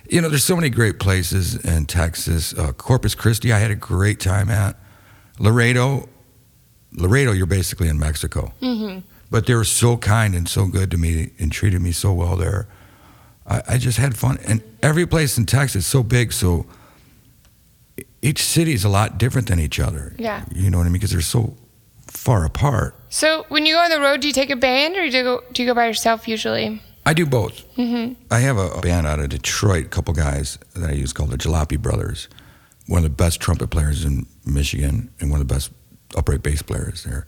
you 0.09 0.21
know, 0.21 0.29
there's 0.29 0.43
so 0.43 0.55
many 0.55 0.69
great 0.69 0.99
places 0.99 1.55
in 1.55 1.85
Texas. 1.85 2.53
Uh, 2.53 2.71
Corpus 2.73 3.15
Christi, 3.15 3.51
I 3.51 3.59
had 3.59 3.71
a 3.71 3.75
great 3.75 4.19
time 4.19 4.49
at. 4.49 4.77
Laredo, 5.39 6.07
Laredo, 6.93 7.31
you're 7.31 7.47
basically 7.47 7.87
in 7.87 7.97
Mexico. 7.97 8.53
Mm-hmm. 8.61 8.99
But 9.31 9.47
they 9.47 9.55
were 9.55 9.63
so 9.63 9.97
kind 9.97 10.35
and 10.35 10.47
so 10.47 10.67
good 10.67 10.91
to 10.91 10.97
me 10.97 11.31
and 11.39 11.51
treated 11.51 11.81
me 11.81 11.91
so 11.91 12.13
well 12.13 12.35
there. 12.35 12.67
I, 13.47 13.61
I 13.69 13.77
just 13.77 13.97
had 13.97 14.15
fun. 14.15 14.37
And 14.45 14.61
every 14.81 15.07
place 15.07 15.37
in 15.37 15.45
Texas 15.45 15.85
is 15.85 15.87
so 15.87 16.03
big, 16.03 16.31
so 16.31 16.67
each 18.23 18.41
city 18.41 18.73
is 18.73 18.85
a 18.85 18.89
lot 18.89 19.17
different 19.17 19.49
than 19.49 19.59
each 19.59 19.79
other. 19.79 20.15
Yeah. 20.17 20.45
You 20.55 20.71
know 20.71 20.77
what 20.77 20.85
I 20.85 20.87
mean? 20.87 20.93
Because 20.93 21.11
they're 21.11 21.21
so 21.21 21.55
far 22.07 22.45
apart. 22.45 22.95
So 23.09 23.45
when 23.49 23.65
you 23.65 23.75
go 23.75 23.81
on 23.81 23.89
the 23.89 23.99
road, 23.99 24.21
do 24.21 24.27
you 24.27 24.33
take 24.33 24.49
a 24.49 24.55
band 24.55 24.95
or 24.95 25.09
do 25.09 25.17
you 25.17 25.23
go, 25.23 25.43
do 25.51 25.61
you 25.61 25.67
go 25.67 25.75
by 25.75 25.87
yourself 25.87 26.27
usually? 26.27 26.81
I 27.05 27.13
do 27.13 27.25
both. 27.25 27.67
Mm-hmm. 27.75 28.13
I 28.31 28.39
have 28.39 28.57
a 28.57 28.79
band 28.79 29.05
out 29.05 29.19
of 29.19 29.27
Detroit, 29.27 29.85
a 29.85 29.89
couple 29.89 30.13
guys 30.13 30.57
that 30.73 30.89
I 30.89 30.93
use 30.93 31.11
called 31.11 31.31
the 31.31 31.37
Jalopy 31.37 31.77
Brothers. 31.77 32.29
One 32.87 32.99
of 32.99 33.03
the 33.03 33.09
best 33.09 33.41
trumpet 33.41 33.69
players 33.69 34.05
in 34.05 34.25
Michigan 34.45 35.11
and 35.19 35.29
one 35.29 35.41
of 35.41 35.47
the 35.47 35.53
best 35.53 35.71
upright 36.15 36.43
bass 36.43 36.61
players 36.61 37.03
there. 37.03 37.27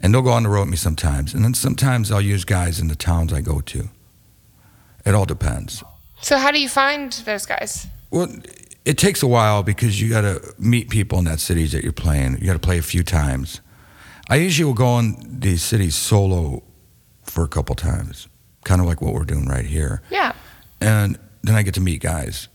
And 0.00 0.14
they'll 0.14 0.22
go 0.22 0.30
on 0.30 0.44
the 0.44 0.48
road 0.48 0.62
with 0.62 0.70
me 0.70 0.76
sometimes. 0.76 1.34
And 1.34 1.42
then 1.44 1.54
sometimes 1.54 2.12
I'll 2.12 2.20
use 2.20 2.44
guys 2.44 2.78
in 2.78 2.86
the 2.86 2.94
towns 2.94 3.32
I 3.32 3.40
go 3.40 3.60
to. 3.60 3.88
It 5.04 5.14
all 5.14 5.24
depends. 5.24 5.82
So 6.20 6.38
how 6.38 6.52
do 6.52 6.60
you 6.60 6.68
find 6.68 7.12
those 7.12 7.46
guys? 7.46 7.88
Well, 8.10 8.28
it 8.86 8.96
takes 8.96 9.20
a 9.20 9.26
while 9.26 9.64
because 9.64 10.00
you 10.00 10.08
got 10.08 10.20
to 10.20 10.54
meet 10.58 10.88
people 10.88 11.18
in 11.18 11.24
that 11.24 11.40
cities 11.40 11.72
that 11.72 11.82
you're 11.82 11.92
playing. 11.92 12.38
You 12.38 12.46
got 12.46 12.52
to 12.52 12.60
play 12.60 12.78
a 12.78 12.82
few 12.82 13.02
times. 13.02 13.60
I 14.30 14.36
usually 14.36 14.64
will 14.64 14.74
go 14.74 14.98
in 15.00 15.16
these 15.40 15.62
cities 15.62 15.96
solo 15.96 16.62
for 17.24 17.42
a 17.42 17.48
couple 17.48 17.74
times, 17.74 18.28
kind 18.64 18.80
of 18.80 18.86
like 18.86 19.02
what 19.02 19.12
we're 19.12 19.24
doing 19.24 19.46
right 19.46 19.66
here. 19.66 20.02
Yeah. 20.08 20.32
And 20.80 21.18
then 21.42 21.56
I 21.56 21.62
get 21.62 21.74
to 21.74 21.80
meet 21.80 22.00
guys 22.00 22.46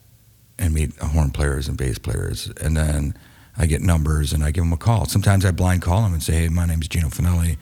and 0.57 0.73
meet 0.73 0.95
horn 0.97 1.31
players 1.31 1.67
and 1.67 1.77
bass 1.77 1.97
players. 1.97 2.49
And 2.61 2.77
then 2.77 3.13
I 3.57 3.65
get 3.65 3.81
numbers 3.81 4.31
and 4.31 4.41
I 4.41 4.51
give 4.51 4.63
them 4.63 4.71
a 4.71 4.77
call. 4.77 5.05
Sometimes 5.07 5.43
I 5.43 5.51
blind 5.51 5.81
call 5.81 6.01
them 6.03 6.13
and 6.13 6.23
say, 6.23 6.33
hey, 6.33 6.47
my 6.47 6.65
name's 6.65 6.87
Gino 6.87 7.09
Finelli. 7.09 7.57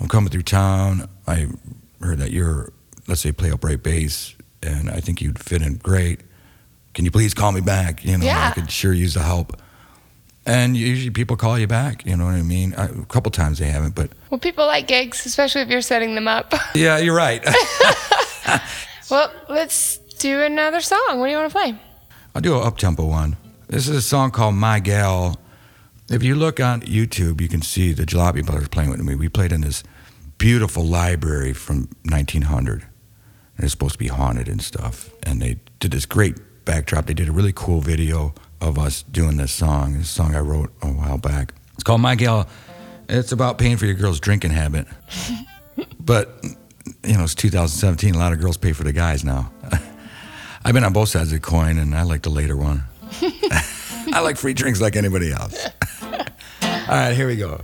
I'm 0.00 0.08
coming 0.08 0.30
through 0.30 0.42
town. 0.42 1.06
I 1.26 1.48
heard 2.00 2.16
that 2.18 2.30
you're, 2.30 2.72
let's 3.06 3.20
say, 3.20 3.32
play 3.32 3.50
upright 3.50 3.82
bass, 3.82 4.34
and 4.62 4.88
I 4.90 5.00
think 5.00 5.20
you'd 5.20 5.38
fit 5.38 5.60
in 5.60 5.76
great. 5.76 6.20
Can 7.00 7.06
you 7.06 7.10
please 7.10 7.32
call 7.32 7.50
me 7.50 7.62
back? 7.62 8.04
You 8.04 8.18
know, 8.18 8.26
Yeah. 8.26 8.50
I 8.50 8.50
could 8.52 8.70
sure 8.70 8.92
use 8.92 9.14
the 9.14 9.22
help. 9.22 9.58
And 10.44 10.76
usually 10.76 11.08
people 11.08 11.34
call 11.34 11.58
you 11.58 11.66
back. 11.66 12.04
You 12.04 12.14
know 12.14 12.26
what 12.26 12.34
I 12.34 12.42
mean? 12.42 12.74
A 12.74 12.88
couple 13.06 13.30
times 13.32 13.58
they 13.58 13.70
haven't, 13.70 13.94
but 13.94 14.10
Well, 14.28 14.38
people 14.38 14.66
like 14.66 14.86
gigs, 14.86 15.24
especially 15.24 15.62
if 15.62 15.70
you're 15.70 15.80
setting 15.80 16.14
them 16.14 16.28
up. 16.28 16.52
yeah, 16.74 16.98
you're 16.98 17.14
right. 17.14 17.42
well, 19.10 19.32
let's 19.48 19.96
do 20.18 20.42
another 20.42 20.82
song. 20.82 21.00
What 21.14 21.24
do 21.24 21.30
you 21.30 21.38
want 21.38 21.50
to 21.50 21.58
play? 21.58 21.74
I'll 22.34 22.42
do 22.42 22.54
an 22.60 22.66
up 22.66 22.76
tempo 22.76 23.06
one. 23.06 23.38
This 23.68 23.88
is 23.88 23.96
a 23.96 24.02
song 24.02 24.30
called 24.30 24.56
My 24.56 24.78
Gal. 24.78 25.40
If 26.10 26.22
you 26.22 26.34
look 26.34 26.60
on 26.60 26.82
YouTube, 26.82 27.40
you 27.40 27.48
can 27.48 27.62
see 27.62 27.94
the 27.94 28.04
Jalopy 28.04 28.44
Brothers 28.44 28.68
playing 28.68 28.90
with 28.90 29.00
me. 29.00 29.14
We 29.14 29.30
played 29.30 29.52
in 29.52 29.62
this 29.62 29.82
beautiful 30.36 30.84
library 30.84 31.54
from 31.54 31.88
1900. 32.10 32.82
And 33.56 33.64
it's 33.64 33.72
supposed 33.72 33.94
to 33.94 33.98
be 33.98 34.08
haunted 34.08 34.48
and 34.48 34.60
stuff. 34.60 35.08
And 35.22 35.40
they 35.40 35.60
did 35.78 35.92
this 35.92 36.04
great 36.04 36.36
backdrop. 36.64 37.06
They 37.06 37.14
did 37.14 37.28
a 37.28 37.32
really 37.32 37.52
cool 37.54 37.80
video 37.80 38.34
of 38.60 38.78
us 38.78 39.02
doing 39.02 39.36
this 39.36 39.52
song. 39.52 39.94
This 39.94 40.10
song 40.10 40.34
I 40.34 40.40
wrote 40.40 40.72
a 40.82 40.88
while 40.88 41.18
back. 41.18 41.54
It's 41.74 41.82
called 41.82 42.00
My 42.00 42.14
Gal. 42.14 42.48
It's 43.08 43.32
about 43.32 43.58
paying 43.58 43.76
for 43.76 43.86
your 43.86 43.94
girl's 43.94 44.20
drinking 44.20 44.50
habit. 44.52 44.86
but, 46.00 46.44
you 47.04 47.16
know, 47.16 47.24
it's 47.24 47.34
2017. 47.34 48.14
A 48.14 48.18
lot 48.18 48.32
of 48.32 48.40
girls 48.40 48.56
pay 48.56 48.72
for 48.72 48.84
the 48.84 48.92
guys 48.92 49.24
now. 49.24 49.50
I've 50.64 50.74
been 50.74 50.84
on 50.84 50.92
both 50.92 51.08
sides 51.08 51.32
of 51.32 51.40
the 51.40 51.46
coin, 51.46 51.78
and 51.78 51.94
I 51.94 52.02
like 52.02 52.22
the 52.22 52.30
later 52.30 52.56
one. 52.56 52.84
I 54.12 54.20
like 54.20 54.36
free 54.36 54.52
drinks 54.52 54.80
like 54.80 54.94
anybody 54.94 55.32
else. 55.32 55.66
All 56.02 56.96
right, 56.96 57.14
here 57.14 57.26
we 57.26 57.36
go. 57.36 57.62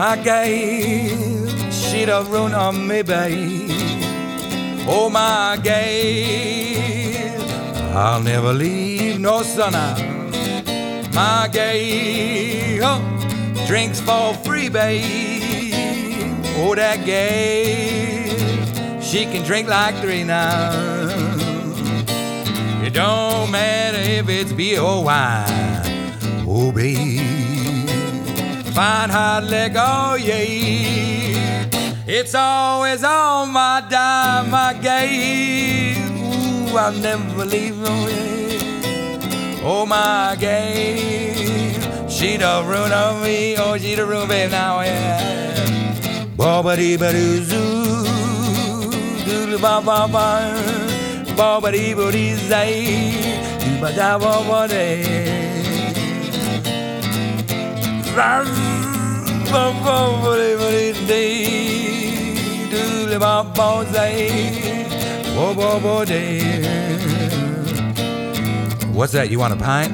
My 0.00 0.16
gal, 0.16 1.70
she 1.70 2.06
done 2.06 2.30
run 2.30 2.54
on 2.54 2.86
me, 2.88 3.02
babe. 3.02 3.68
Oh, 4.88 5.10
my 5.12 5.58
gal, 5.62 7.42
I'll 7.94 8.22
never 8.22 8.54
leave 8.54 9.20
no 9.20 9.40
out. 9.40 10.00
My 11.12 11.50
gal, 11.52 12.82
oh, 12.82 13.02
drinks 13.66 14.00
for 14.00 14.32
free, 14.42 14.70
babe. 14.70 15.74
Oh, 16.56 16.74
that 16.74 17.04
gal, 17.04 19.00
she 19.02 19.26
can 19.26 19.44
drink 19.44 19.68
like 19.68 19.96
three 19.96 20.24
now. 20.24 20.72
It 22.82 22.94
don't 22.94 23.50
matter 23.50 24.00
if 24.00 24.30
it's 24.30 24.50
beer 24.54 24.80
or 24.80 25.04
wine. 25.04 26.14
Oh, 26.48 26.72
babe 26.72 27.29
fine 28.80 29.10
hot 29.10 29.44
leg, 29.44 29.74
oh 29.76 30.14
yeah. 30.14 31.68
It's 32.06 32.34
always 32.34 33.04
on 33.04 33.50
my 33.52 33.84
dime, 33.90 34.48
my 34.50 34.72
game. 34.72 36.16
Ooh, 36.72 36.78
I'll 36.78 36.92
never 36.92 37.44
leave, 37.44 37.78
oh 37.92 38.08
yeah. 38.08 39.60
Oh 39.62 39.84
my 39.84 40.34
game. 40.40 42.08
She 42.08 42.38
the 42.38 42.54
ruin 42.70 42.92
of 42.92 43.22
me, 43.22 43.54
oh 43.58 43.76
she 43.76 43.96
the 43.96 44.06
ruin, 44.06 44.26
babe, 44.28 44.50
now 44.50 44.80
yeah. 44.80 46.24
Bobba 46.38 46.74
dee 46.80 46.96
ba 46.96 47.12
doo 47.12 47.44
zoo, 47.50 48.90
doodle 49.26 49.58
ba 49.66 49.74
ba 49.88 49.98
ba, 50.14 51.60
ba 51.60 51.70
dee 51.70 52.34
zay, 52.48 52.76
ba 53.80 53.92
da 53.92 54.18
ba 54.18 54.32
ba 54.48 54.66
day. 54.68 55.49
What's 68.92 69.12
that? 69.12 69.30
You 69.30 69.38
want 69.38 69.54
a 69.54 69.56
pint? 69.56 69.92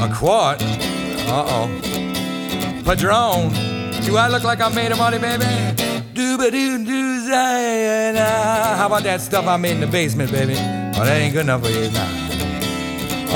A 0.00 0.08
quart? 0.14 0.62
Uh 0.62 1.44
oh. 1.48 1.68
Padron. 2.84 3.50
Do 4.04 4.16
I 4.16 4.28
look 4.28 4.44
like 4.44 4.60
I 4.60 4.68
made 4.68 4.92
of 4.92 4.98
money, 4.98 5.18
baby? 5.18 5.44
How 8.76 8.86
about 8.86 9.02
that 9.02 9.20
stuff 9.20 9.46
I 9.46 9.56
made 9.56 9.72
in 9.72 9.80
the 9.80 9.86
basement, 9.86 10.30
baby? 10.30 10.54
Oh, 10.54 11.04
that 11.04 11.20
ain't 11.20 11.32
good 11.34 11.42
enough 11.42 11.64
for 11.64 11.70
you 11.70 11.90
now. 11.90 12.15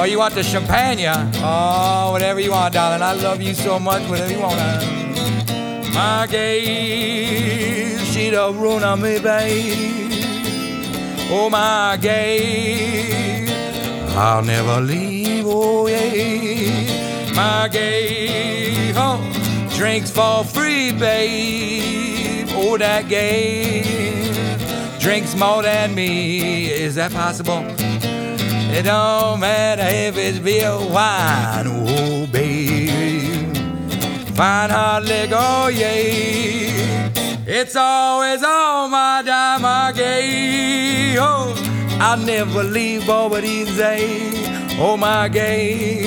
Oh, 0.01 0.05
you 0.05 0.19
want 0.19 0.33
the 0.35 0.43
champagne? 0.43 1.07
Oh, 1.45 2.13
whatever 2.13 2.41
you 2.41 2.53
want, 2.53 2.73
darling. 2.73 3.03
I 3.03 3.13
love 3.13 3.43
you 3.43 3.53
so 3.53 3.79
much, 3.79 4.03
whatever 4.09 4.33
you 4.33 4.41
want. 4.41 4.57
My 5.93 6.27
gay, 6.27 7.99
she 8.07 8.31
the 8.31 8.51
ruin 8.51 8.83
on 8.83 9.03
me, 9.03 9.21
babe. 9.21 10.11
Oh, 11.31 11.51
my 11.51 11.99
gay, 12.01 13.47
I'll 14.17 14.43
never 14.43 14.81
leave, 14.81 15.45
oh, 15.47 15.87
yeah. 15.87 17.35
My 17.35 17.69
gay, 17.71 18.95
oh, 18.97 19.21
drinks 19.77 20.11
for 20.11 20.45
free, 20.45 20.93
babe. 20.93 22.49
Oh, 22.53 22.79
that 22.79 23.07
gay, 23.07 23.83
drinks 24.99 25.35
more 25.35 25.63
than 25.63 25.95
me. 25.95 26.71
Is 26.71 26.95
that 26.95 27.13
possible? 27.13 27.90
It 28.73 28.85
don't 28.85 29.41
matter 29.41 29.89
if 29.89 30.17
it's 30.17 30.39
beer 30.39 30.71
or 30.71 30.89
wine, 30.89 31.67
oh 31.67 32.27
baby. 32.31 32.87
Fine 34.37 34.71
hot 34.71 35.05
leg, 35.05 35.31
oh 35.33 35.69
yeah. 35.69 37.11
It's 37.47 37.75
always 37.75 38.43
on 38.45 38.93
my 38.93 39.23
dime, 39.27 39.63
my 39.63 39.93
gay. 39.95 41.17
Oh, 41.19 41.53
I'll 42.01 42.17
never 42.17 42.63
leave 42.63 43.03
Bobadine 43.03 43.67
Zay. 43.67 44.31
Oh 44.79 44.97
my 44.97 45.29
gay. 45.29 46.07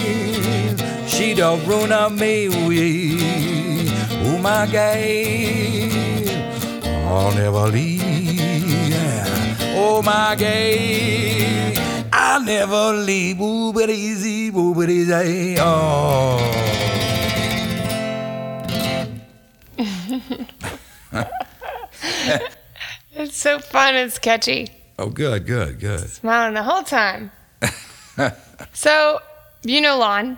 She 1.06 1.34
don't 1.36 1.64
ruin 1.68 1.92
me, 2.18 2.48
yeah. 2.72 4.24
Oh 4.26 4.38
my 4.40 4.66
gay. 4.68 5.92
I'll 7.06 7.34
never 7.36 7.68
leave. 7.68 8.02
Oh 9.76 10.02
my 10.02 10.36
gay. 10.36 11.83
I'll 12.26 12.42
never 12.42 12.94
leave. 12.94 13.42
Ooh, 13.42 13.74
but 13.74 13.90
easy, 13.90 14.48
ooh, 14.48 14.74
but 14.74 14.90
easy. 14.90 15.58
Oh. 15.60 16.40
It's 23.16 23.38
so 23.38 23.60
fun. 23.60 23.96
It's 23.96 24.18
catchy. 24.18 24.70
Oh, 24.98 25.08
good, 25.08 25.46
good, 25.46 25.80
good. 25.80 26.10
Smiling 26.10 26.56
the 26.56 26.64
whole 26.64 26.84
time. 26.84 27.32
so, 28.74 29.20
you 29.64 29.82
know 29.82 29.98
Lon. 29.98 30.38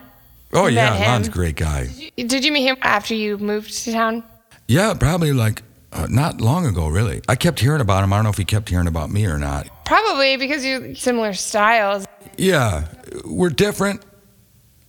Oh, 0.52 0.66
yeah, 0.66 0.94
him. 0.94 1.06
Lon's 1.06 1.28
a 1.28 1.30
great 1.30 1.56
guy. 1.56 1.88
Did 2.16 2.44
you 2.44 2.52
meet 2.52 2.66
him 2.66 2.76
after 2.82 3.14
you 3.14 3.38
moved 3.38 3.72
to 3.84 3.92
town? 3.92 4.24
Yeah, 4.68 4.92
probably 4.94 5.32
like 5.32 5.62
uh, 5.96 6.06
not 6.10 6.40
long 6.40 6.66
ago, 6.66 6.88
really. 6.88 7.20
I 7.28 7.36
kept 7.36 7.60
hearing 7.60 7.80
about 7.80 8.04
him. 8.04 8.12
I 8.12 8.16
don't 8.16 8.24
know 8.24 8.30
if 8.30 8.38
he 8.38 8.44
kept 8.44 8.68
hearing 8.68 8.86
about 8.86 9.10
me 9.10 9.26
or 9.26 9.38
not. 9.38 9.68
Probably 9.84 10.36
because 10.36 10.64
you're 10.64 10.94
similar 10.94 11.32
styles. 11.32 12.06
Yeah, 12.36 12.86
we're 13.24 13.50
different, 13.50 14.04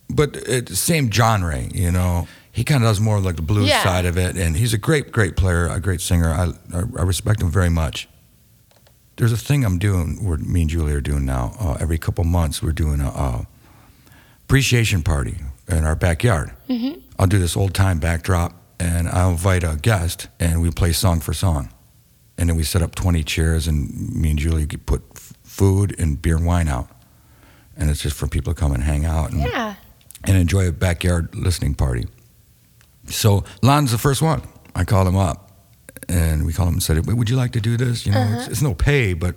but 0.08 0.32
the 0.34 0.76
same 0.76 1.10
genre, 1.10 1.60
you 1.60 1.90
know. 1.90 2.28
He 2.52 2.64
kind 2.64 2.82
of 2.82 2.88
does 2.90 3.00
more 3.00 3.20
like 3.20 3.36
the 3.36 3.42
blues 3.42 3.68
Yeah. 3.68 3.82
side 3.84 4.04
of 4.04 4.18
it, 4.18 4.36
and 4.36 4.56
he's 4.56 4.74
a 4.74 4.78
great, 4.78 5.12
great 5.12 5.36
player, 5.36 5.68
a 5.68 5.78
great 5.80 6.00
singer. 6.00 6.28
I, 6.28 6.46
I, 6.76 6.80
I 6.98 7.02
respect 7.04 7.40
him 7.40 7.50
very 7.50 7.70
much. 7.70 8.08
There's 9.16 9.32
a 9.32 9.36
thing 9.36 9.64
I'm 9.64 9.78
doing, 9.78 10.24
where 10.24 10.38
me 10.38 10.62
and 10.62 10.70
Julie 10.70 10.92
are 10.92 11.00
doing 11.00 11.24
now. 11.24 11.54
Uh, 11.60 11.76
every 11.80 11.98
couple 11.98 12.24
months, 12.24 12.60
we're 12.62 12.72
doing 12.72 13.00
a 13.00 13.10
uh, 13.10 13.44
appreciation 14.44 15.02
party 15.02 15.36
in 15.68 15.84
our 15.84 15.94
backyard. 15.94 16.50
Mm-hmm. 16.68 17.00
I'll 17.18 17.26
do 17.28 17.38
this 17.38 17.56
old 17.56 17.74
time 17.74 17.98
backdrop, 18.00 18.57
and 18.80 19.08
I'll 19.08 19.30
invite 19.30 19.64
a 19.64 19.78
guest, 19.80 20.28
and 20.38 20.60
we 20.62 20.70
play 20.70 20.92
song 20.92 21.20
for 21.20 21.32
song. 21.32 21.70
And 22.36 22.48
then 22.48 22.56
we 22.56 22.62
set 22.62 22.82
up 22.82 22.94
20 22.94 23.24
chairs, 23.24 23.66
and 23.66 24.14
me 24.14 24.30
and 24.30 24.38
Julie 24.38 24.66
put 24.66 25.02
food 25.42 25.98
and 25.98 26.20
beer 26.20 26.36
and 26.36 26.46
wine 26.46 26.68
out. 26.68 26.88
And 27.76 27.90
it's 27.90 28.02
just 28.02 28.16
for 28.16 28.28
people 28.28 28.54
to 28.54 28.60
come 28.60 28.72
and 28.72 28.82
hang 28.82 29.04
out 29.04 29.30
and, 29.32 29.40
Yeah. 29.40 29.74
and 30.24 30.36
enjoy 30.36 30.68
a 30.68 30.72
backyard 30.72 31.34
listening 31.34 31.74
party. 31.74 32.06
So 33.06 33.44
Lon's 33.62 33.90
the 33.90 33.98
first 33.98 34.22
one. 34.22 34.42
I 34.74 34.84
called 34.84 35.08
him 35.08 35.16
up, 35.16 35.50
and 36.08 36.46
we 36.46 36.52
called 36.52 36.68
him 36.68 36.74
and 36.74 36.82
said, 36.82 37.04
"Would 37.06 37.30
you 37.30 37.36
like 37.36 37.52
to 37.52 37.60
do 37.60 37.76
this? 37.76 38.06
You 38.06 38.12
know, 38.12 38.20
it's, 38.20 38.42
uh-huh. 38.42 38.48
it's 38.50 38.62
no 38.62 38.74
pay, 38.74 39.14
but 39.14 39.34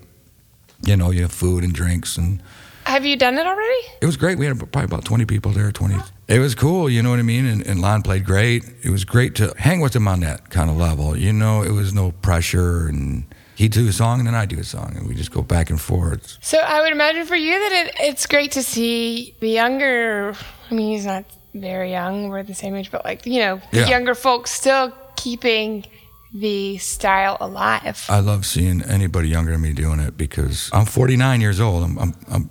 you 0.83 0.95
know, 0.97 1.09
you 1.11 1.21
have 1.23 1.31
food 1.31 1.63
and 1.63 1.73
drinks 1.73 2.17
and." 2.17 2.41
Have 2.85 3.05
you 3.05 3.15
done 3.15 3.37
it 3.37 3.45
already? 3.45 3.87
It 4.01 4.05
was 4.05 4.17
great. 4.17 4.37
We 4.37 4.45
had 4.45 4.57
probably 4.57 4.83
about 4.83 5.05
20 5.05 5.25
people 5.25 5.51
there, 5.51 5.71
20. 5.71 5.95
It 6.27 6.39
was 6.39 6.55
cool, 6.55 6.89
you 6.89 7.01
know 7.03 7.09
what 7.09 7.19
I 7.19 7.23
mean? 7.23 7.45
And, 7.45 7.65
and 7.65 7.81
Lon 7.81 8.01
played 8.01 8.25
great. 8.25 8.63
It 8.83 8.89
was 8.89 9.05
great 9.05 9.35
to 9.35 9.53
hang 9.57 9.79
with 9.81 9.95
him 9.95 10.07
on 10.07 10.21
that 10.21 10.49
kind 10.49 10.69
of 10.69 10.77
level. 10.77 11.15
You 11.17 11.33
know, 11.33 11.61
it 11.63 11.71
was 11.71 11.93
no 11.93 12.11
pressure. 12.11 12.87
And 12.87 13.25
he'd 13.55 13.71
do 13.73 13.87
a 13.87 13.91
song 13.93 14.19
and 14.19 14.27
then 14.27 14.35
I'd 14.35 14.49
do 14.49 14.59
a 14.59 14.63
song. 14.63 14.93
And 14.95 15.07
we 15.07 15.13
just 15.15 15.31
go 15.31 15.41
back 15.41 15.69
and 15.69 15.79
forth. 15.79 16.37
So 16.41 16.57
I 16.57 16.81
would 16.81 16.91
imagine 16.91 17.25
for 17.25 17.35
you 17.35 17.51
that 17.59 17.71
it, 17.87 17.95
it's 17.99 18.25
great 18.27 18.51
to 18.53 18.63
see 18.63 19.35
the 19.39 19.49
younger. 19.49 20.33
I 20.69 20.73
mean, 20.73 20.91
he's 20.91 21.05
not 21.05 21.25
very 21.53 21.91
young. 21.91 22.29
We're 22.29 22.43
the 22.43 22.55
same 22.55 22.75
age, 22.75 22.91
but 22.91 23.03
like 23.05 23.25
you 23.25 23.39
know, 23.41 23.61
Yeah. 23.73 23.87
younger 23.87 24.15
folks 24.15 24.51
still 24.51 24.93
keeping 25.17 25.85
the 26.33 26.77
style 26.77 27.35
alive. 27.41 28.05
I 28.07 28.19
love 28.21 28.45
seeing 28.45 28.81
anybody 28.83 29.27
younger 29.27 29.51
than 29.51 29.61
me 29.61 29.73
doing 29.73 29.99
it 29.99 30.15
because 30.17 30.69
I'm 30.71 30.85
49 30.85 31.41
years 31.41 31.59
old. 31.59 31.83
I'm 31.83 31.97
I'm 31.99 32.15
I'm, 32.29 32.49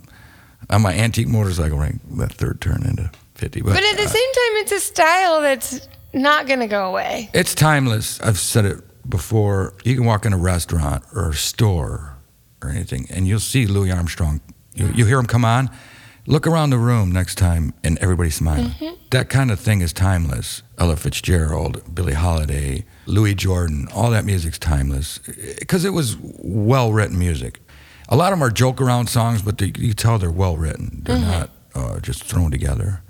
I'm 0.71 0.83
my 0.83 0.95
antique 0.95 1.29
motorcycle 1.29 1.79
rank 1.79 2.01
that 2.17 2.33
third 2.33 2.61
turn 2.61 2.85
into 2.87 3.11
50. 3.35 3.63
But, 3.63 3.75
but 3.75 3.83
at 3.83 3.97
the 3.97 4.05
uh, 4.05 4.07
same 4.07 4.33
time, 4.33 4.57
it's 4.63 4.73
a 4.73 4.81
style 4.81 5.41
that's 5.41 5.89
not 6.15 6.47
going 6.47 6.61
to 6.61 6.67
go 6.67 6.89
away. 6.89 7.29
it's 7.35 7.55
timeless. 7.55 8.21
I've 8.21 8.39
said 8.39 8.65
it 8.65 8.79
before. 9.09 9.75
You 9.85 9.97
can 9.97 10.05
walk 10.05 10.25
in 10.25 10.33
a 10.33 10.39
restaurant 10.39 11.05
or 11.15 11.31
a 11.31 11.35
store 11.35 12.17
or 12.63 12.71
anything, 12.71 13.07
and 13.11 13.27
you'll 13.27 13.41
see 13.41 13.67
Louis 13.67 13.91
Armstrong. 13.91 14.41
You, 14.75 14.89
you 14.95 15.07
hear 15.07 15.19
him 15.19 15.27
come 15.27 15.45
on. 15.45 15.71
Look 16.27 16.47
around 16.47 16.71
the 16.71 16.79
room 16.79 17.11
next 17.11 17.37
time, 17.37 17.73
and 17.83 17.99
everybody's 17.99 18.37
smiling. 18.37 18.73
That 19.11 19.29
kind 19.29 19.51
of 19.51 19.59
thing 19.59 19.81
is 19.81 19.93
timeless. 19.93 20.63
Ella 20.79 20.97
Fitzgerald, 20.97 21.93
Billie 21.93 22.13
Holiday, 22.15 22.85
Louis 23.07 23.35
Jordan, 23.35 23.89
all 23.93 24.11
that 24.11 24.25
music's 24.25 24.59
timeless 24.59 25.19
because 25.59 25.85
it 25.85 25.91
was 25.91 26.17
well 26.21 26.93
written 26.93 27.19
music. 27.19 27.61
A 28.11 28.17
lot 28.17 28.33
of 28.33 28.39
them 28.39 28.43
are 28.47 28.51
joke 28.51 28.81
around 28.81 29.09
songs, 29.09 29.41
but 29.43 29.59
they, 29.59 29.73
you 29.79 29.95
tell 29.95 30.19
they're 30.19 30.31
well 30.31 30.57
written. 30.57 31.03
They're 31.05 31.19
not 31.19 31.51
uh, 31.75 32.01
just 32.01 32.25
thrown 32.25 32.51
together. 32.51 33.03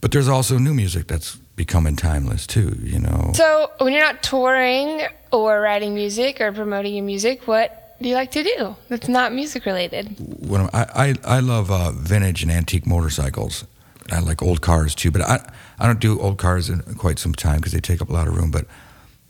But 0.00 0.12
there's 0.12 0.28
also 0.28 0.58
new 0.58 0.74
music 0.74 1.06
that's 1.06 1.36
becoming 1.56 1.96
timeless 1.96 2.46
too. 2.46 2.76
You 2.82 2.98
know. 2.98 3.32
So 3.34 3.70
when 3.78 3.92
you're 3.92 4.02
not 4.02 4.22
touring 4.22 5.02
or 5.32 5.60
writing 5.60 5.94
music 5.94 6.40
or 6.40 6.52
promoting 6.52 6.94
your 6.94 7.04
music, 7.04 7.46
what 7.46 7.96
do 8.00 8.08
you 8.08 8.14
like 8.14 8.30
to 8.32 8.42
do 8.42 8.76
that's 8.88 9.08
not 9.08 9.32
music 9.32 9.66
related? 9.66 10.16
when 10.48 10.62
I, 10.72 10.86
I, 10.94 11.14
I 11.24 11.40
love 11.40 11.70
uh, 11.70 11.92
vintage 11.92 12.42
and 12.42 12.50
antique 12.52 12.86
motorcycles. 12.86 13.64
I 14.10 14.20
like 14.20 14.42
old 14.42 14.62
cars 14.62 14.94
too, 14.94 15.10
but 15.10 15.22
I, 15.22 15.50
I 15.78 15.86
don't 15.86 16.00
do 16.00 16.18
old 16.20 16.38
cars 16.38 16.70
in 16.70 16.80
quite 16.94 17.18
some 17.18 17.34
time 17.34 17.56
because 17.56 17.72
they 17.72 17.80
take 17.80 18.00
up 18.00 18.08
a 18.08 18.12
lot 18.12 18.26
of 18.26 18.36
room. 18.36 18.50
But 18.50 18.66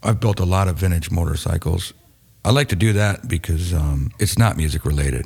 I've 0.01 0.19
built 0.19 0.39
a 0.39 0.45
lot 0.45 0.67
of 0.67 0.77
vintage 0.77 1.11
motorcycles. 1.11 1.93
I 2.43 2.51
like 2.51 2.69
to 2.69 2.75
do 2.75 2.93
that 2.93 3.27
because 3.27 3.73
um, 3.73 4.11
it's 4.19 4.37
not 4.37 4.57
music 4.57 4.85
related. 4.85 5.25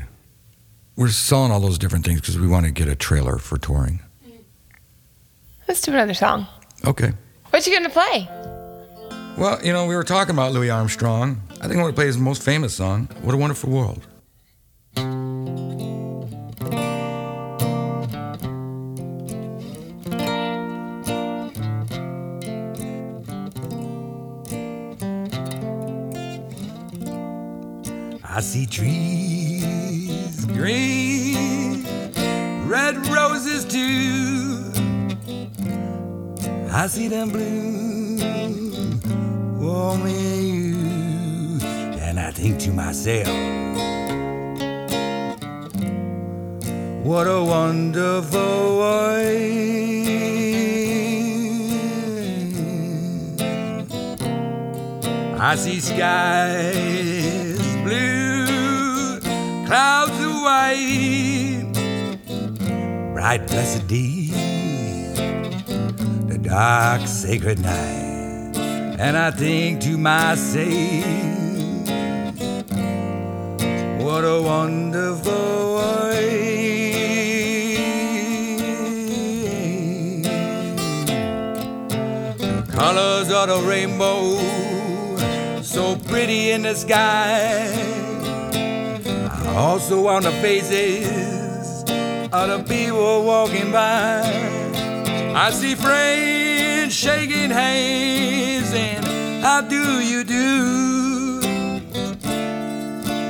We're 0.96 1.10
selling 1.10 1.52
all 1.52 1.60
those 1.60 1.78
different 1.78 2.06
things 2.06 2.22
because 2.22 2.40
we 2.40 2.48
want 2.48 2.66
to 2.66 2.72
get 2.72 2.88
a 2.88 2.96
trailer 2.96 3.38
for 3.38 3.58
touring. 3.58 4.02
Let's 5.68 5.82
do 5.82 5.92
another 5.92 6.14
song. 6.14 6.48
Okay. 6.86 7.14
What 7.50 7.66
are 7.66 7.70
you 7.70 7.76
gonna 7.78 7.90
play? 7.90 8.28
Well, 9.38 9.64
you 9.66 9.74
know, 9.74 9.88
we 9.88 9.96
were 9.96 10.04
talking 10.04 10.36
about 10.36 10.52
Louis 10.52 10.70
Armstrong. 10.70 11.42
I 11.50 11.54
think 11.54 11.72
I'm 11.72 11.82
going 11.82 11.88
to 11.88 11.96
play 11.96 12.06
his 12.06 12.20
most 12.20 12.44
famous 12.44 12.76
song, 12.76 13.08
What 13.24 13.34
a 13.34 13.38
Wonderful 13.38 13.72
World. 13.72 14.06
I 28.36 28.40
see 28.40 28.66
trees 28.66 30.44
green, 30.46 31.86
red 32.68 32.98
roses 33.06 33.64
too. 33.64 34.72
I 36.72 36.88
see 36.88 37.08
them 37.10 37.30
bloom, 37.30 38.20
and 39.60 40.10
you. 40.10 41.60
And 42.02 42.20
I 42.20 42.32
think 42.32 42.58
to 42.62 42.72
myself, 42.72 43.28
what 47.06 47.28
a 47.28 47.44
wonderful 47.44 48.78
world. 48.80 49.04
I 55.40 55.56
see 55.56 55.80
skies 55.80 57.13
clouds 59.74 60.20
white, 60.46 61.66
bright 63.12 63.48
blessed 63.48 63.88
day 63.88 64.28
the 66.28 66.38
dark 66.38 67.08
sacred 67.08 67.60
night. 67.60 68.56
And 69.00 69.18
I 69.18 69.32
think 69.32 69.82
to 69.82 69.98
myself 69.98 70.68
what 74.00 74.24
a 74.24 74.40
wonderful 74.44 75.34
world. 75.74 76.04
The 82.38 82.64
colors 82.72 83.32
of 83.32 83.48
the 83.48 83.60
rainbow 83.68 84.38
so 85.64 85.96
pretty 85.96 86.52
in 86.52 86.62
the 86.62 86.76
sky 86.76 88.03
also 89.56 90.08
on 90.08 90.24
the 90.24 90.32
faces 90.34 91.84
of 92.32 92.48
the 92.50 92.64
people 92.68 93.24
walking 93.24 93.72
by 93.72 94.22
I 95.36 95.50
see 95.52 95.76
friends 95.76 96.94
shaking 96.94 97.50
hands 97.50 98.74
and 98.74 99.06
how 99.44 99.62
do 99.62 100.00
you 100.00 100.24
do? 100.24 101.40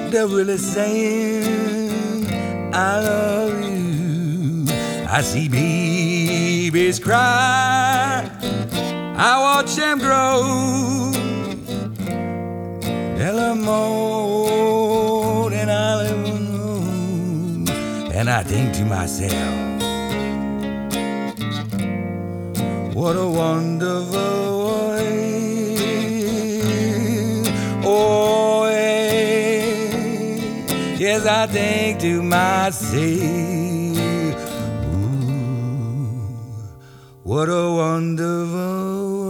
They're 0.10 0.28
really 0.28 0.58
saying 0.58 2.28
I 2.74 3.00
love 3.00 3.64
you. 3.64 4.66
I 5.08 5.22
see 5.22 5.48
babies 5.48 7.00
cry. 7.00 8.30
I 9.18 9.40
watch 9.40 9.76
them 9.76 10.00
grow. 10.00 11.14
Tell 13.18 13.36
them 13.36 13.68
And 18.24 18.30
I 18.30 18.42
think 18.42 18.72
to 18.76 18.86
myself. 18.86 19.84
What 22.96 23.18
a 23.18 23.28
wonderful 23.28 24.64
world. 24.64 25.02
Oh, 27.84 28.66
yeah. 28.70 29.76
yes, 30.98 31.26
I 31.26 31.48
think 31.48 32.00
to 32.00 32.24
myself, 32.24 33.04
ooh, 34.96 35.36
what 37.24 37.50
a 37.50 37.74
wonderful 37.76 39.23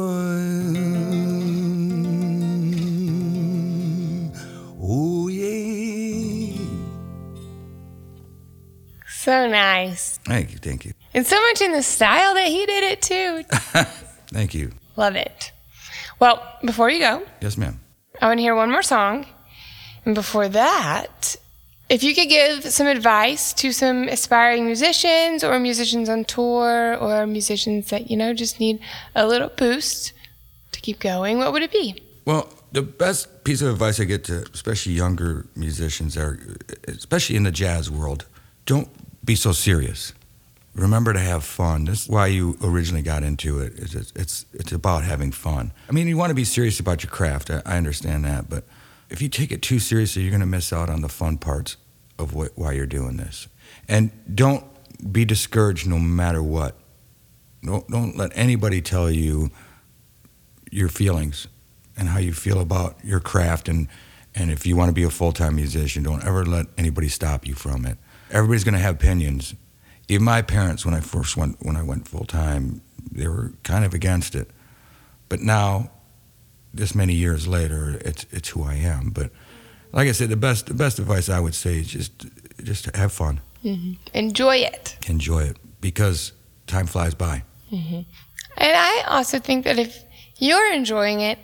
So 9.24 9.48
nice. 9.48 10.18
Thank 10.26 10.52
you, 10.52 10.58
thank 10.58 10.84
you, 10.84 10.92
And 11.14 11.26
so 11.26 11.40
much 11.40 11.62
in 11.62 11.72
the 11.72 11.82
style 11.82 12.34
that 12.34 12.48
he 12.48 12.66
did 12.66 12.84
it 12.84 13.02
too. 13.02 13.44
thank 14.28 14.54
you. 14.54 14.74
Love 14.98 15.16
it. 15.16 15.54
Well, 16.20 16.44
before 16.66 16.90
you 16.90 17.00
go, 17.00 17.24
Yes, 17.40 17.56
ma'am. 17.58 17.80
I 18.22 18.28
want 18.28 18.40
to 18.40 18.42
hear 18.42 18.54
one 18.54 18.70
more 18.70 18.84
song. 18.84 19.26
And 20.04 20.14
before 20.14 20.50
that, 20.50 21.38
if 21.88 22.04
you 22.04 22.14
could 22.14 22.28
give 22.28 22.66
some 22.66 22.86
advice 22.88 23.54
to 23.54 23.72
some 23.72 24.10
aspiring 24.10 24.66
musicians 24.66 25.42
or 25.42 25.58
musicians 25.58 26.10
on 26.10 26.26
tour 26.26 26.98
or 26.98 27.26
musicians 27.26 27.92
that, 27.92 28.10
you 28.12 28.18
know, 28.18 28.34
just 28.34 28.60
need 28.60 28.82
a 29.16 29.26
little 29.26 29.48
boost 29.48 30.12
to 30.74 30.82
keep 30.82 31.00
going, 31.00 31.38
what 31.38 31.54
would 31.54 31.62
it 31.62 31.72
be? 31.72 31.96
Well, 32.26 32.50
the 32.74 32.82
best 32.82 33.46
piece 33.46 33.62
of 33.62 33.70
advice 33.70 34.02
I 34.02 34.04
get 34.04 34.26
to, 34.26 34.44
especially 34.54 34.92
younger 34.92 35.46
musicians, 35.56 36.18
are 36.18 36.38
especially 36.90 37.38
in 37.38 37.44
the 37.44 37.52
jazz 37.52 37.90
world, 37.90 38.26
don't 38.66 38.90
be 39.24 39.36
so 39.36 39.52
serious. 39.52 40.14
Remember 40.76 41.14
to 41.14 41.20
have 41.20 41.44
fun. 41.44 41.86
That's 41.86 42.08
why 42.10 42.28
you 42.28 42.58
originally 42.64 43.04
got 43.04 43.24
into 43.24 43.60
it. 43.60 43.74
It's 43.78 43.94
it's 44.16 44.46
it's, 44.54 44.72
about 44.72 45.04
having 45.04 45.32
fun. 45.32 45.72
I 45.88 45.92
mean, 45.92 46.08
you 46.08 46.18
want 46.18 46.32
to 46.32 46.36
be 46.36 46.44
serious 46.44 46.80
about 46.80 47.04
your 47.04 47.12
craft. 47.12 47.52
I, 47.52 47.62
I 47.66 47.78
understand 47.78 48.26
that, 48.26 48.50
but 48.50 48.64
if 49.10 49.22
you 49.22 49.30
take 49.30 49.52
it 49.52 49.62
too 49.62 49.78
seriously, 49.78 50.24
you're 50.24 50.32
going 50.32 50.42
to 50.42 50.48
miss 50.48 50.74
out 50.74 50.90
on 50.90 51.02
the 51.02 51.10
fun 51.10 51.38
parts 51.38 51.78
of 52.18 52.34
what, 52.34 52.52
why 52.56 52.72
you're 52.72 52.88
doing 52.88 53.18
this. 53.18 53.48
And 53.88 54.10
don't 54.34 54.66
be 55.12 55.26
discouraged 55.26 55.88
no 55.88 56.00
matter 56.00 56.42
what. 56.42 56.76
Don't 57.64 57.88
don't 57.88 58.18
let 58.18 58.32
anybody 58.36 58.82
tell 58.82 59.12
you 59.12 59.52
your 60.72 60.90
feelings 60.90 61.48
and 61.96 62.10
how 62.10 62.20
you 62.20 62.34
feel 62.34 62.60
about 62.60 62.98
your 63.04 63.20
craft 63.20 63.70
and 63.70 63.88
and 64.36 64.50
if 64.50 64.66
you 64.66 64.76
want 64.76 64.90
to 64.90 64.94
be 64.94 65.04
a 65.04 65.10
full-time 65.10 65.56
musician 65.56 66.02
don't 66.02 66.26
ever 66.26 66.44
let 66.44 66.66
anybody 66.78 67.08
stop 67.08 67.46
you 67.46 67.54
from 67.54 67.86
it 67.86 67.98
everybody's 68.34 68.64
going 68.64 68.74
to 68.74 68.80
have 68.80 68.96
opinions. 68.96 69.56
Even 70.10 70.26
my 70.26 70.42
parents 70.42 70.86
when 70.86 70.94
i 70.94 71.00
first 71.00 71.38
went 71.38 71.56
when 71.62 71.78
i 71.78 71.84
went 71.84 72.08
full-time 72.08 72.82
they 73.12 73.28
were 73.28 73.54
kind 73.64 73.86
of 73.86 73.94
against 73.94 74.36
it. 74.36 74.50
But 75.30 75.40
now 75.40 75.92
this 76.74 76.94
many 76.96 77.14
years 77.14 77.48
later 77.48 77.98
it's 78.02 78.26
it's 78.32 78.50
who 78.50 78.64
i 78.64 78.76
am. 78.76 79.12
But 79.12 79.32
like 79.94 80.08
i 80.10 80.12
said 80.12 80.30
the 80.30 80.36
best 80.36 80.66
the 80.66 80.74
best 80.74 81.00
advice 81.00 81.30
i 81.30 81.40
would 81.40 81.56
say 81.56 81.80
is 81.80 81.88
just 81.88 82.26
just 82.64 82.94
have 82.96 83.12
fun. 83.14 83.40
Mm-hmm. 83.64 83.94
Enjoy 84.14 84.58
it. 84.58 84.98
enjoy 85.08 85.44
it 85.44 85.58
because 85.80 86.34
time 86.68 86.86
flies 86.88 87.16
by. 87.16 87.44
Mm-hmm. 87.72 88.02
And 88.58 88.74
I 88.76 89.04
also 89.08 89.40
think 89.40 89.64
that 89.66 89.80
if 89.80 90.04
you're 90.38 90.74
enjoying 90.74 91.22
it, 91.22 91.40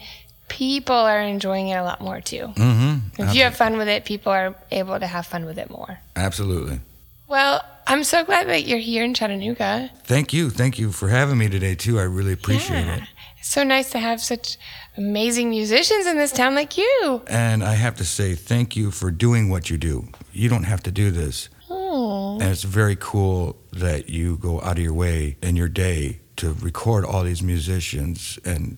people 0.49 0.95
are 0.95 1.21
enjoying 1.21 1.69
it 1.69 1.75
a 1.75 1.83
lot 1.83 2.01
more 2.01 2.19
too. 2.21 2.47
Mm-hmm. 2.55 3.21
If 3.21 3.35
you 3.35 3.43
have 3.43 3.55
fun 3.55 3.77
with 3.77 3.87
it, 3.87 4.05
people 4.05 4.31
are 4.31 4.55
able 4.71 4.99
to 4.99 5.07
have 5.07 5.25
fun 5.25 5.45
with 5.45 5.57
it 5.57 5.69
more. 5.69 5.99
Absolutely. 6.15 6.79
Well, 7.27 7.63
I'm 7.87 8.03
so 8.03 8.23
glad 8.25 8.47
that 8.47 8.65
you're 8.67 8.79
here 8.79 9.03
in 9.03 9.13
Chattanooga. 9.13 9.91
Thank 10.03 10.33
you. 10.33 10.49
Thank 10.49 10.79
you 10.79 10.91
for 10.91 11.09
having 11.09 11.37
me 11.37 11.47
today, 11.47 11.75
too. 11.75 11.99
I 11.99 12.03
really 12.03 12.33
appreciate 12.33 12.85
Yeah. 12.85 12.95
it. 12.97 13.03
It's 13.39 13.47
so 13.47 13.63
nice 13.63 13.89
to 13.91 13.99
have 13.99 14.19
such 14.19 14.57
amazing 14.97 15.49
musicians 15.49 16.05
in 16.07 16.17
this 16.17 16.31
town 16.31 16.55
like 16.55 16.77
you. 16.77 17.21
And 17.27 17.63
I 17.63 17.75
have 17.75 17.95
to 17.97 18.03
say, 18.05 18.35
thank 18.35 18.75
you 18.75 18.91
for 18.91 19.11
doing 19.11 19.49
what 19.49 19.69
you 19.69 19.77
do. 19.77 20.07
You 20.33 20.49
don't 20.49 20.65
have 20.65 20.83
to 20.83 20.91
do 20.91 21.09
this. 21.11 21.49
Oh, 21.69 22.39
And 22.41 22.49
it's 22.51 22.63
very 22.63 22.97
cool 22.99 23.55
that 23.71 24.09
you 24.09 24.37
go 24.37 24.59
out 24.61 24.77
of 24.77 24.83
your 24.83 24.93
way 24.93 25.37
in 25.41 25.55
your 25.55 25.69
day 25.69 26.19
to 26.37 26.53
record 26.53 27.05
all 27.05 27.23
these 27.23 27.41
musicians. 27.43 28.39
And 28.43 28.77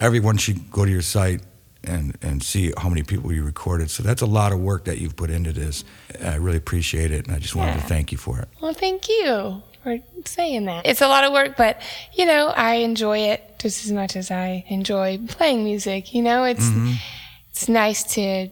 everyone 0.00 0.36
should 0.36 0.70
go 0.70 0.84
to 0.84 0.90
your 0.90 1.02
site 1.02 1.42
and, 1.84 2.16
and 2.22 2.42
see 2.42 2.72
how 2.76 2.88
many 2.88 3.02
people 3.02 3.32
you 3.32 3.44
recorded. 3.44 3.90
So 3.90 4.02
that's 4.02 4.22
a 4.22 4.26
lot 4.26 4.52
of 4.52 4.60
work 4.60 4.84
that 4.84 4.98
you've 4.98 5.16
put 5.16 5.30
into 5.30 5.52
this. 5.52 5.84
I 6.22 6.36
really 6.36 6.58
appreciate 6.58 7.10
it. 7.10 7.26
And 7.26 7.34
I 7.34 7.38
just 7.38 7.54
wanted 7.54 7.74
to 7.74 7.86
thank 7.86 8.12
you 8.12 8.18
for 8.18 8.38
it. 8.38 8.48
well, 8.60 8.74
thank 8.74 9.08
you 9.08 9.62
for 9.82 9.98
saying 10.26 10.66
that. 10.66 10.86
It's 10.86 11.00
a 11.00 11.08
lot 11.08 11.24
of 11.24 11.32
work, 11.32 11.56
but 11.56 11.80
you 12.12 12.26
know, 12.26 12.48
I 12.48 12.76
enjoy 12.76 13.18
it 13.18 13.58
just 13.58 13.84
as 13.84 13.92
much 13.92 14.14
as 14.16 14.30
I 14.30 14.64
enjoy 14.68 15.18
playing 15.28 15.64
music. 15.64 16.14
You 16.14 16.22
know, 16.22 16.44
it's 16.44 16.66
mm-hmm. 16.66 16.92
it's 17.50 17.68
nice 17.68 18.02
to 18.14 18.50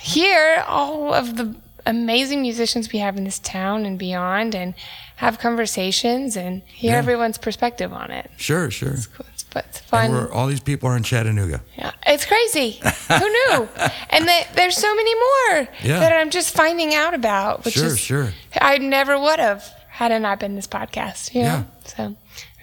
hear 0.00 0.64
all 0.66 1.12
of 1.12 1.36
the 1.36 1.54
amazing 1.84 2.40
musicians 2.42 2.92
we 2.92 3.00
have 3.00 3.16
in 3.16 3.24
this 3.24 3.38
town 3.38 3.84
and 3.84 3.98
beyond, 3.98 4.54
and 4.54 4.74
have 5.16 5.38
conversations 5.38 6.36
and 6.36 6.62
hear 6.62 6.92
Yeah. 6.92 6.98
everyone's 6.98 7.38
perspective 7.38 7.92
on 7.92 8.10
it. 8.10 8.30
Sure, 8.36 8.70
sure. 8.70 8.92
It's, 8.92 9.08
it's, 9.56 9.78
it's 9.78 9.88
fun. 9.88 10.10
we're, 10.10 10.30
all 10.32 10.46
these 10.46 10.60
people 10.60 10.88
are 10.88 10.96
in 10.96 11.02
Chattanooga. 11.02 11.62
Yeah, 11.76 11.92
it's 12.06 12.24
crazy. 12.26 12.80
Who 13.08 13.28
knew? 13.28 13.68
And 14.10 14.28
there's 14.54 14.76
so 14.76 14.94
many 14.94 15.14
more 15.14 15.68
Yeah. 15.82 16.00
that 16.00 16.12
I'm 16.12 16.28
just 16.30 16.54
finding 16.54 16.94
out 16.94 17.14
about, 17.14 17.64
which 17.64 17.74
Sure, 17.74 17.86
is 17.86 17.98
sure. 17.98 18.32
I 18.60 18.76
never 18.78 19.18
would 19.18 19.38
have 19.38 19.64
had 19.88 20.10
it 20.12 20.18
not 20.20 20.38
been 20.38 20.54
this 20.54 20.66
podcast. 20.66 21.34
You 21.34 21.42
know, 21.42 21.46
Yeah. 21.48 21.64
so 21.86 22.16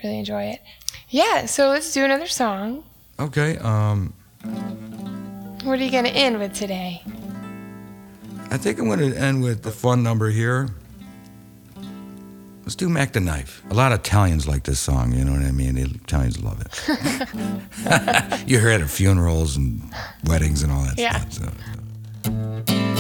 really 0.04 0.20
enjoy 0.20 0.44
it. 0.44 0.62
Yeah, 1.10 1.48
so 1.48 1.70
let's 1.70 1.92
do 1.92 2.06
another 2.06 2.28
song. 2.28 2.84
Okay. 3.20 3.58
Um, 3.58 4.14
What 5.64 5.80
are 5.80 5.84
you 5.84 5.92
gonna 5.92 6.10
end 6.10 6.38
with 6.40 6.54
today? 6.54 7.02
I 8.52 8.58
think 8.58 8.80
I'm 8.80 8.86
going 8.88 9.00
to 9.00 9.16
end 9.16 9.44
with 9.44 9.62
the 9.62 9.72
fun 9.72 10.02
number 10.02 10.30
here. 10.32 10.70
Let's 12.64 12.76
do 12.76 12.88
Mack 12.90 13.14
the 13.14 13.20
Knife. 13.20 13.64
A 13.72 13.74
lot 13.74 13.92
of 13.92 14.00
Italians 14.00 14.48
like 14.48 14.64
this 14.64 14.80
song, 14.80 15.12
you 15.14 15.26
know 15.26 15.32
what 15.32 15.42
I 15.42 15.52
mean? 15.52 15.76
Italians 15.78 16.42
love 16.44 16.62
it. 16.62 16.70
you 18.48 18.60
hear 18.60 18.70
it 18.70 18.82
at 18.82 18.90
funerals 18.90 19.58
and 19.58 19.82
weddings 20.26 20.62
and 20.62 20.72
all 20.72 20.84
that 20.84 20.98
Yeah. 21.00 21.18
stuff. 21.30 21.56
So. 22.26 22.99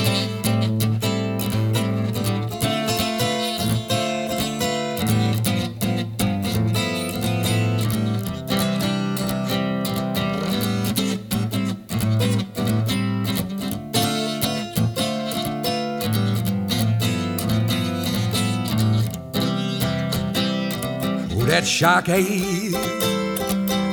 Ate 21.72 22.74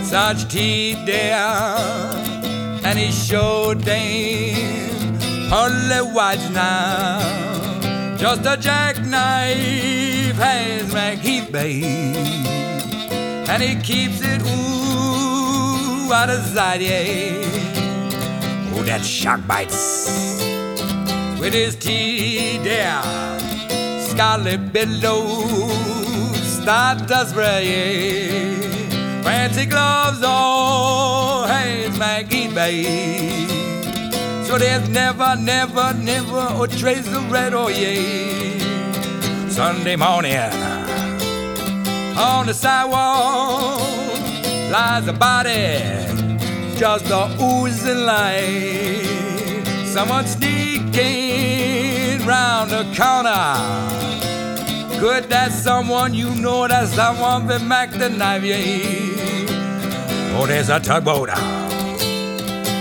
such 0.02 0.48
teeth 0.50 1.04
there, 1.04 1.36
and 2.82 2.98
he 2.98 3.12
showed 3.12 3.80
them 3.82 5.18
pearly 5.50 6.00
white 6.14 6.50
now. 6.52 8.16
Just 8.16 8.46
a 8.46 8.56
jackknife 8.56 10.36
has 10.36 10.92
Macheath 10.94 11.52
babe, 11.52 12.16
and 13.50 13.62
he 13.62 13.76
keeps 13.82 14.22
it 14.22 14.40
ooh 14.40 16.10
out 16.12 16.30
of 16.30 16.42
sight, 16.46 16.80
yeah. 16.80 17.42
Oh, 18.74 18.82
that 18.84 19.04
shark 19.04 19.46
bites 19.46 20.40
with 21.38 21.52
his 21.52 21.76
teeth 21.76 22.64
there 22.64 23.02
scarlet 24.08 24.72
billows 24.72 26.15
to 26.66 27.24
spray. 27.26 28.56
Fancy 29.22 29.66
gloves 29.66 30.18
oh, 30.24 31.44
on, 31.44 31.48
hands 31.48 31.96
Maggie 31.96 32.52
babe. 32.52 33.48
So 34.44 34.58
there's 34.58 34.88
never, 34.88 35.36
never, 35.36 35.94
never 35.94 36.48
a 36.60 36.66
trace 36.66 37.06
of 37.06 37.30
red 37.30 37.54
or 37.54 37.70
yay. 37.70 38.58
Sunday 39.48 39.94
morning, 39.94 40.36
on 42.18 42.46
the 42.46 42.54
sidewalk 42.54 43.80
lies 44.72 45.06
a 45.06 45.12
body, 45.12 45.78
just 46.76 47.08
a 47.10 47.28
oozing 47.40 48.04
light. 48.04 49.62
Someone 49.84 50.26
sneaking 50.26 52.26
round 52.26 52.70
the 52.70 52.82
corner. 52.96 54.15
Could 54.98 55.24
that 55.24 55.52
someone 55.52 56.14
you 56.14 56.34
know 56.34 56.66
that 56.66 56.88
someone 56.88 57.46
been 57.46 57.68
Mack 57.68 57.90
the 57.90 58.08
knife, 58.08 58.42
yeah? 58.42 60.38
Oh, 60.38 60.46
there's 60.46 60.68
a 60.68 60.80
tugboat 60.80 61.28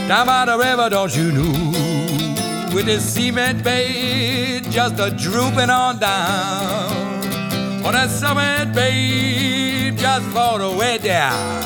down 0.08 0.28
by 0.28 0.46
the 0.46 0.58
river, 0.58 0.90
don't 0.90 1.16
you 1.16 1.32
know? 1.32 2.72
With 2.74 2.88
his 2.88 3.04
cement 3.04 3.64
bait 3.64 4.62
just 4.70 5.00
a 5.00 5.10
drooping 5.10 5.70
on 5.70 5.98
down. 6.00 7.86
On 7.86 7.94
that 7.94 8.10
cement 8.10 8.74
bait 8.76 9.96
just 9.98 10.26
fall 10.28 10.62
away 10.62 10.98
down. 11.00 11.64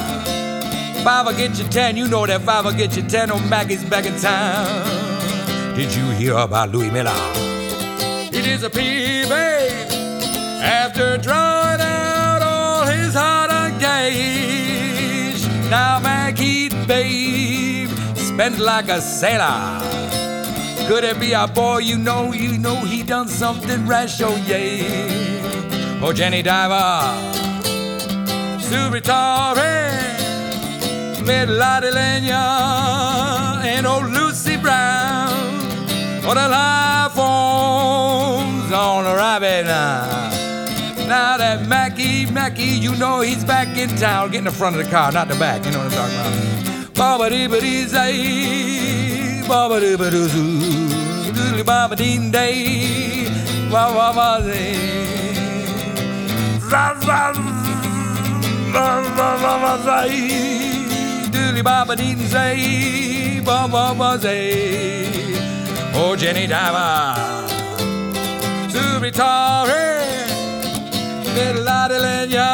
Five 1.03 1.25
will 1.25 1.33
get 1.33 1.57
you 1.59 1.65
ten, 1.69 1.97
you 1.97 2.07
know 2.07 2.25
that 2.25 2.41
five 2.41 2.65
will 2.65 2.73
get 2.73 2.95
you 2.95 3.03
ten. 3.03 3.31
Oh, 3.31 3.39
Maggie's 3.39 3.83
back 3.83 4.05
in 4.05 4.17
town. 4.19 5.75
Did 5.75 5.93
you 5.93 6.09
hear 6.11 6.37
about 6.37 6.69
Louis 6.69 6.91
Miller? 6.91 7.11
It 8.31 8.45
is 8.45 8.63
a 8.63 8.69
pea, 8.69 9.27
babe. 9.27 9.98
After 10.61 11.17
drawing 11.17 11.81
out 11.81 12.41
all 12.41 12.85
his 12.85 13.13
heart 13.13 13.51
hard 13.51 13.79
gauge, 13.79 15.47
now 15.69 15.99
Maggie, 15.99 16.69
babe, 16.85 17.89
spent 18.15 18.59
like 18.59 18.89
a 18.89 19.01
sailor. 19.01 19.79
Could 20.87 21.03
it 21.03 21.19
be 21.19 21.33
a 21.33 21.47
boy 21.47 21.79
you 21.79 21.97
know, 21.97 22.33
you 22.33 22.57
know 22.57 22.75
he 22.75 23.03
done 23.03 23.27
something 23.27 23.87
rash, 23.87 24.21
oh 24.21 24.35
yeah. 24.47 26.01
Oh, 26.01 26.11
Jenny 26.13 26.41
Diver, 26.41 27.29
Vittori, 28.91 29.91
Little 31.25 31.55
Lotte 31.55 31.93
Lenya, 31.93 33.63
and 33.63 33.85
old 33.85 34.05
Lucy 34.11 34.57
Brown. 34.57 35.29
What 36.25 36.37
a 36.37 36.47
life 36.47 37.13
forms 37.13 38.71
on 38.71 39.05
a 39.05 39.15
rabbit 39.15 39.65
now. 39.65 40.28
Now 41.09 41.37
that 41.37 41.67
Mackie, 41.67 42.27
Mackie, 42.27 42.77
you 42.85 42.95
know 42.95 43.21
he's 43.21 43.43
back 43.43 43.75
in 43.75 43.89
town. 43.97 44.29
Get 44.29 44.37
in 44.39 44.43
the 44.43 44.51
front 44.51 44.75
of 44.75 44.85
the 44.85 44.91
car, 44.91 45.11
not 45.11 45.27
the 45.27 45.33
back. 45.35 45.65
You 45.65 45.71
know 45.71 45.79
what 45.79 45.97
I'm 45.97 46.11
talking 46.11 46.19
about. 46.19 46.93
Baba 46.93 47.29
dee 47.31 47.47
ba 47.47 47.59
dee 47.59 47.85
zay, 47.85 49.41
baba 49.47 49.79
dee 49.79 49.95
ba 49.95 50.11
doo 50.11 50.27
zoo, 50.27 51.31
doodly 51.33 51.65
baba 51.65 51.95
dee 51.95 52.29
day, 52.29 53.25
ba 53.71 53.89
ba 53.95 54.13
ba 54.13 54.43
zay. 54.43 54.75
Za 56.69 56.93
za 57.01 57.33
ba 58.71 59.01
ba 59.17 59.53
ba 59.63 59.73
zay, 59.87 60.13
doodly 61.33 61.63
baba 61.63 61.95
dee 61.95 62.15
zay, 62.27 63.41
ba 63.43 63.67
ba 63.67 64.17
zay. 64.19 65.07
Oh 65.95 66.15
Jenny 66.15 66.45
Diver, 66.45 67.15
Subitari, 68.69 70.18
little 71.33 71.63
Lotte 71.63 71.99
Lenya, 72.01 72.49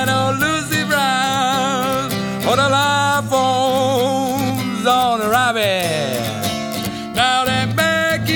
and 0.00 0.10
old 0.10 0.36
oh, 0.36 0.44
Lucy 0.44 0.84
Brown, 0.84 2.10
for 2.42 2.56
the 2.56 2.68
life 2.68 3.24
forms 3.30 4.86
on 4.86 5.20
the 5.20 5.28
rabbit. 5.28 6.20
Now 7.14 7.44
that 7.44 7.74
Maggie, 7.76 8.32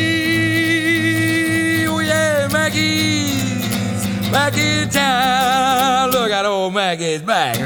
oh 1.87 2.01
yeah, 2.01 2.49
Maggie's 2.53 4.07
back 4.31 4.57
in 4.57 4.89
town. 4.89 6.11
Look 6.11 6.31
at 6.31 6.45
old 6.45 6.75
Maggie's 6.75 7.23
back. 7.23 7.59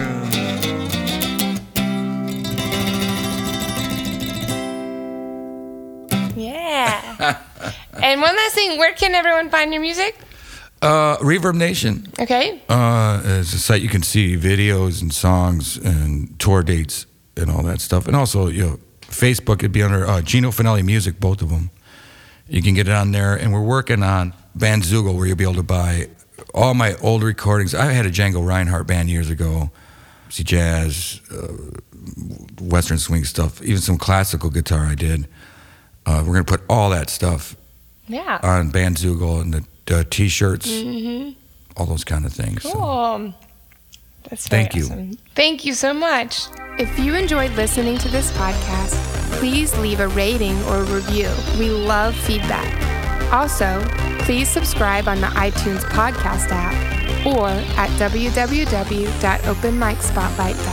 Yeah. 6.35 7.39
and 8.03 8.21
one 8.21 8.37
last 8.37 8.55
thing, 8.55 8.79
where 8.79 8.95
can 8.95 9.15
everyone 9.15 9.51
find 9.51 9.73
your 9.73 9.83
music? 9.83 10.22
Uh, 10.83 11.17
ReverbNation 11.19 12.19
Okay. 12.19 12.61
uh, 12.69 13.23
is 13.25 13.55
a 13.55 13.59
site 13.59 13.83
you 13.83 13.89
can 13.89 14.03
see 14.03 14.37
videos 14.37 15.01
and 15.01 15.13
songs 15.13 15.77
and 15.77 16.39
tour 16.41 16.63
dates 16.65 17.07
and 17.37 17.51
all 17.51 17.63
that 17.63 17.81
stuff. 17.81 18.07
And 18.09 18.17
also, 18.17 18.49
you 18.49 18.63
know, 18.67 18.79
Facebook, 19.03 19.57
it'd 19.61 19.73
be 19.73 19.83
under 19.83 20.07
uh, 20.07 20.23
Gino 20.23 20.51
Finelli 20.51 20.85
Music, 20.85 21.21
both 21.21 21.41
of 21.41 21.51
them. 21.51 21.71
You 22.49 22.63
can 22.63 22.75
get 22.75 22.89
it 22.89 22.95
on 22.95 23.13
there. 23.13 23.35
And 23.37 23.53
we're 23.53 23.63
working 23.63 24.03
on 24.03 24.35
Bandzoogle, 24.59 25.15
where 25.17 25.27
you'll 25.27 25.37
be 25.37 25.45
able 25.45 25.55
to 25.55 25.63
buy 25.63 26.09
all 26.53 26.75
my 26.75 26.97
old 26.97 27.23
recordings. 27.23 27.75
I 27.75 27.93
had 27.93 28.05
a 28.05 28.11
Django 28.11 28.45
Reinhardt 28.45 28.87
band 28.89 29.09
years 29.09 29.31
ago, 29.31 29.71
see 30.31 30.43
jazz, 30.43 31.21
uh, 31.31 31.53
Western 32.61 32.99
swing 32.99 33.25
stuff, 33.25 33.63
even 33.63 33.81
some 33.81 33.99
classical 33.99 34.51
guitar 34.51 34.81
I 34.87 34.95
did. 34.97 35.29
Uh, 36.05 36.25
we're 36.27 36.33
going 36.35 36.45
to 36.45 36.51
put 36.59 36.63
all 36.69 36.91
that 36.91 37.09
stuff 37.09 37.57
Yeah. 38.09 38.41
on 38.43 38.73
Bandzoogle 38.73 39.41
and 39.41 39.55
the, 39.55 39.65
the 39.99 40.05
t-shirts, 40.05 40.71
mm-hmm. 40.71 41.31
all 41.77 41.87
those 41.87 42.05
kind 42.05 42.25
of 42.25 42.33
things. 42.33 42.63
So, 42.63 43.33
That's 44.29 44.49
Thank 44.49 44.75
you. 44.75 44.85
awesome. 44.85 45.19
Thank 45.35 45.65
you 45.65 45.75
so 45.75 45.93
much. 45.93 46.47
If 46.79 46.97
you 46.99 47.15
enjoyed 47.15 47.53
listening 47.53 47.99
to 47.99 48.09
this 48.09 48.31
podcast, 48.33 48.95
please 49.39 49.77
leave 49.79 50.01
a 50.01 50.09
rating 50.09 50.61
or 50.65 50.83
review. 50.85 51.31
We 51.59 51.71
love 51.71 52.15
feedback. 52.15 53.33
Also, 53.33 53.83
please 54.21 54.49
subscribe 54.49 55.09
on 55.09 55.21
the 55.21 55.27
iTunes 55.29 55.83
podcast 55.85 56.49
app 56.51 56.73
or 57.27 57.49
at 57.77 57.91
www.openmicspotlight.com. 57.99 60.72